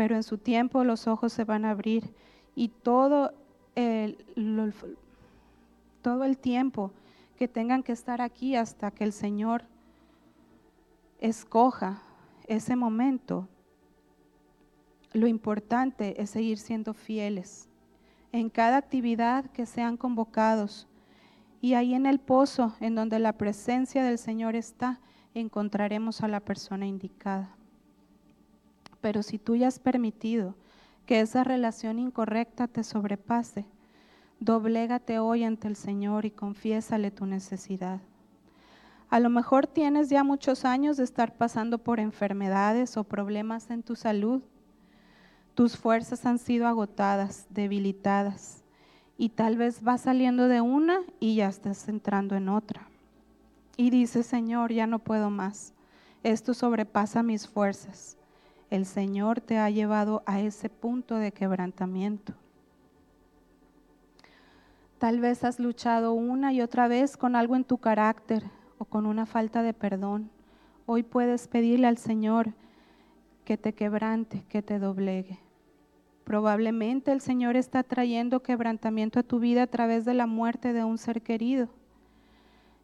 pero 0.00 0.16
en 0.16 0.22
su 0.22 0.38
tiempo 0.38 0.82
los 0.82 1.06
ojos 1.06 1.30
se 1.30 1.44
van 1.44 1.66
a 1.66 1.72
abrir 1.72 2.14
y 2.54 2.68
todo 2.68 3.34
el, 3.74 4.16
todo 6.00 6.24
el 6.24 6.38
tiempo 6.38 6.90
que 7.36 7.48
tengan 7.48 7.82
que 7.82 7.92
estar 7.92 8.22
aquí 8.22 8.56
hasta 8.56 8.92
que 8.92 9.04
el 9.04 9.12
Señor 9.12 9.66
escoja 11.18 12.02
ese 12.46 12.76
momento, 12.76 13.46
lo 15.12 15.26
importante 15.26 16.22
es 16.22 16.30
seguir 16.30 16.56
siendo 16.56 16.94
fieles 16.94 17.68
en 18.32 18.48
cada 18.48 18.78
actividad 18.78 19.50
que 19.50 19.66
sean 19.66 19.98
convocados. 19.98 20.88
Y 21.60 21.74
ahí 21.74 21.92
en 21.92 22.06
el 22.06 22.20
pozo, 22.20 22.74
en 22.80 22.94
donde 22.94 23.18
la 23.18 23.34
presencia 23.34 24.02
del 24.02 24.16
Señor 24.16 24.56
está, 24.56 24.98
encontraremos 25.34 26.22
a 26.22 26.28
la 26.28 26.40
persona 26.40 26.86
indicada. 26.86 27.54
Pero 29.00 29.22
si 29.22 29.38
tú 29.38 29.56
ya 29.56 29.68
has 29.68 29.78
permitido 29.78 30.54
que 31.06 31.20
esa 31.20 31.44
relación 31.44 31.98
incorrecta 31.98 32.68
te 32.68 32.84
sobrepase, 32.84 33.64
doblégate 34.38 35.18
hoy 35.18 35.44
ante 35.44 35.68
el 35.68 35.76
Señor 35.76 36.24
y 36.24 36.30
confiésale 36.30 37.10
tu 37.10 37.26
necesidad. 37.26 38.00
A 39.10 39.18
lo 39.18 39.28
mejor 39.28 39.66
tienes 39.66 40.08
ya 40.08 40.22
muchos 40.22 40.64
años 40.64 40.96
de 40.96 41.04
estar 41.04 41.36
pasando 41.36 41.78
por 41.78 41.98
enfermedades 41.98 42.96
o 42.96 43.02
problemas 43.02 43.70
en 43.70 43.82
tu 43.82 43.96
salud. 43.96 44.40
Tus 45.56 45.76
fuerzas 45.76 46.24
han 46.26 46.38
sido 46.38 46.68
agotadas, 46.68 47.46
debilitadas, 47.50 48.62
y 49.18 49.30
tal 49.30 49.56
vez 49.56 49.82
vas 49.82 50.02
saliendo 50.02 50.46
de 50.46 50.60
una 50.60 51.00
y 51.18 51.34
ya 51.34 51.48
estás 51.48 51.88
entrando 51.88 52.36
en 52.36 52.48
otra. 52.48 52.88
Y 53.76 53.90
dices, 53.90 54.26
Señor, 54.26 54.72
ya 54.72 54.86
no 54.86 55.00
puedo 55.00 55.28
más. 55.28 55.74
Esto 56.22 56.54
sobrepasa 56.54 57.22
mis 57.22 57.48
fuerzas. 57.48 58.16
El 58.70 58.86
Señor 58.86 59.40
te 59.40 59.58
ha 59.58 59.68
llevado 59.68 60.22
a 60.26 60.40
ese 60.40 60.70
punto 60.70 61.16
de 61.16 61.32
quebrantamiento. 61.32 62.34
Tal 64.98 65.18
vez 65.18 65.42
has 65.42 65.58
luchado 65.58 66.12
una 66.12 66.52
y 66.52 66.60
otra 66.60 66.86
vez 66.86 67.16
con 67.16 67.34
algo 67.34 67.56
en 67.56 67.64
tu 67.64 67.78
carácter, 67.78 68.44
o 68.78 68.84
con 68.84 69.06
una 69.06 69.26
falta 69.26 69.62
de 69.62 69.74
perdón, 69.74 70.30
hoy 70.86 71.02
puedes 71.02 71.48
pedirle 71.48 71.86
al 71.86 71.98
Señor 71.98 72.54
que 73.44 73.58
te 73.58 73.74
quebrante, 73.74 74.44
que 74.48 74.62
te 74.62 74.78
doblegue. 74.78 75.40
Probablemente 76.24 77.10
el 77.10 77.20
Señor 77.20 77.56
está 77.56 77.82
trayendo 77.82 78.42
quebrantamiento 78.42 79.18
a 79.18 79.24
tu 79.24 79.40
vida 79.40 79.64
a 79.64 79.66
través 79.66 80.04
de 80.04 80.14
la 80.14 80.26
muerte 80.26 80.72
de 80.72 80.84
un 80.84 80.96
ser 80.96 81.22
querido. 81.22 81.68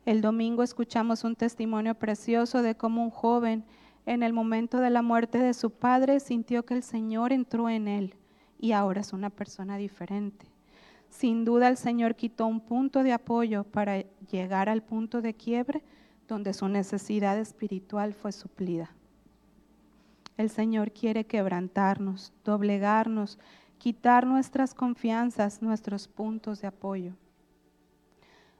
El 0.04 0.20
domingo 0.20 0.62
escuchamos 0.62 1.22
un 1.22 1.36
testimonio 1.36 1.94
precioso 1.94 2.62
de 2.62 2.74
cómo 2.74 3.04
un 3.04 3.10
joven 3.10 3.64
en 4.06 4.22
el 4.22 4.32
momento 4.32 4.78
de 4.78 4.90
la 4.90 5.02
muerte 5.02 5.38
de 5.38 5.52
su 5.52 5.70
padre 5.70 6.20
sintió 6.20 6.64
que 6.64 6.74
el 6.74 6.82
Señor 6.82 7.32
entró 7.32 7.68
en 7.68 7.88
él 7.88 8.14
y 8.58 8.72
ahora 8.72 9.00
es 9.00 9.12
una 9.12 9.30
persona 9.30 9.76
diferente. 9.76 10.46
Sin 11.10 11.44
duda 11.44 11.68
el 11.68 11.76
Señor 11.76 12.14
quitó 12.14 12.46
un 12.46 12.60
punto 12.60 13.02
de 13.02 13.12
apoyo 13.12 13.64
para 13.64 14.00
llegar 14.30 14.68
al 14.68 14.82
punto 14.82 15.20
de 15.20 15.34
quiebre 15.34 15.82
donde 16.28 16.54
su 16.54 16.68
necesidad 16.68 17.38
espiritual 17.38 18.14
fue 18.14 18.32
suplida. 18.32 18.90
El 20.36 20.50
Señor 20.50 20.92
quiere 20.92 21.24
quebrantarnos, 21.24 22.32
doblegarnos, 22.44 23.38
quitar 23.78 24.26
nuestras 24.26 24.74
confianzas, 24.74 25.62
nuestros 25.62 26.08
puntos 26.08 26.60
de 26.60 26.68
apoyo. 26.68 27.14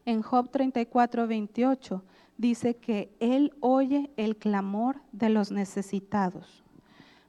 En 0.04 0.22
Job 0.22 0.50
34, 0.50 1.26
28 1.26 2.04
dice 2.38 2.76
que 2.76 3.14
Él 3.20 3.52
oye 3.60 4.10
el 4.16 4.36
clamor 4.36 5.00
de 5.12 5.28
los 5.28 5.50
necesitados, 5.50 6.62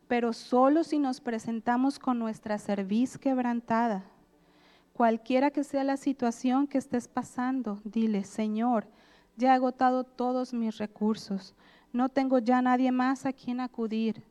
pero 0.07 0.33
solo 0.33 0.83
si 0.83 0.99
nos 0.99 1.21
presentamos 1.21 1.99
con 1.99 2.19
nuestra 2.19 2.57
cerviz 2.57 3.17
quebrantada, 3.17 4.05
Cualquiera 4.97 5.51
que 5.51 5.63
sea 5.63 5.83
la 5.83 5.95
situación 5.95 6.65
que 6.65 6.79
estés 6.79 7.07
pasando, 7.07 7.79
dile, 7.83 8.23
Señor, 8.23 8.87
ya 9.35 9.49
he 9.49 9.51
agotado 9.51 10.03
todos 10.03 10.55
mis 10.55 10.79
recursos, 10.79 11.53
no 11.93 12.09
tengo 12.09 12.39
ya 12.39 12.63
nadie 12.63 12.91
más 12.91 13.27
a 13.27 13.31
quien 13.31 13.59
acudir. 13.59 14.23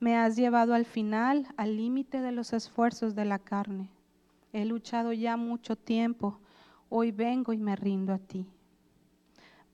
Me 0.00 0.16
has 0.16 0.34
llevado 0.34 0.74
al 0.74 0.86
final, 0.86 1.46
al 1.56 1.76
límite 1.76 2.20
de 2.20 2.32
los 2.32 2.52
esfuerzos 2.52 3.14
de 3.14 3.26
la 3.26 3.38
carne. 3.38 3.90
He 4.52 4.64
luchado 4.64 5.12
ya 5.12 5.36
mucho 5.36 5.76
tiempo, 5.76 6.40
hoy 6.88 7.12
vengo 7.12 7.52
y 7.52 7.58
me 7.58 7.76
rindo 7.76 8.12
a 8.12 8.18
ti. 8.18 8.44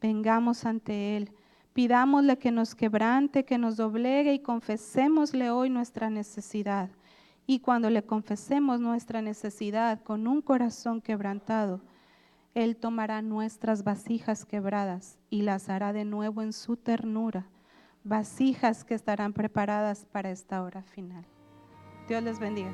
Vengamos 0.01 0.65
ante 0.65 1.17
Él, 1.17 1.33
pidámosle 1.73 2.39
que 2.39 2.51
nos 2.51 2.75
quebrante, 2.75 3.45
que 3.45 3.59
nos 3.59 3.77
doblegue 3.77 4.33
y 4.35 4.39
confesémosle 4.39 5.51
hoy 5.51 5.71
nuestra 5.71 6.11
necesidad. 6.11 6.91
Y 7.47 7.61
cuando 7.61 7.89
le 7.89 8.03
confesemos 8.03 8.81
nuestra 8.81 9.23
necesidad 9.23 10.03
con 10.03 10.27
un 10.27 10.43
corazón 10.43 11.01
quebrantado, 11.01 11.81
Él 12.55 12.77
tomará 12.77 13.23
nuestras 13.23 13.85
vasijas 13.85 14.45
quebradas 14.45 15.19
y 15.31 15.43
las 15.43 15.69
hará 15.69 15.93
de 15.93 16.05
nuevo 16.05 16.43
en 16.43 16.53
su 16.53 16.77
ternura, 16.77 17.47
vasijas 18.05 18.85
que 18.85 18.95
estarán 18.95 19.33
preparadas 19.33 20.05
para 20.05 20.31
esta 20.31 20.63
hora 20.63 20.83
final. 20.83 21.25
Dios 22.09 22.23
les 22.23 22.39
bendiga. 22.39 22.73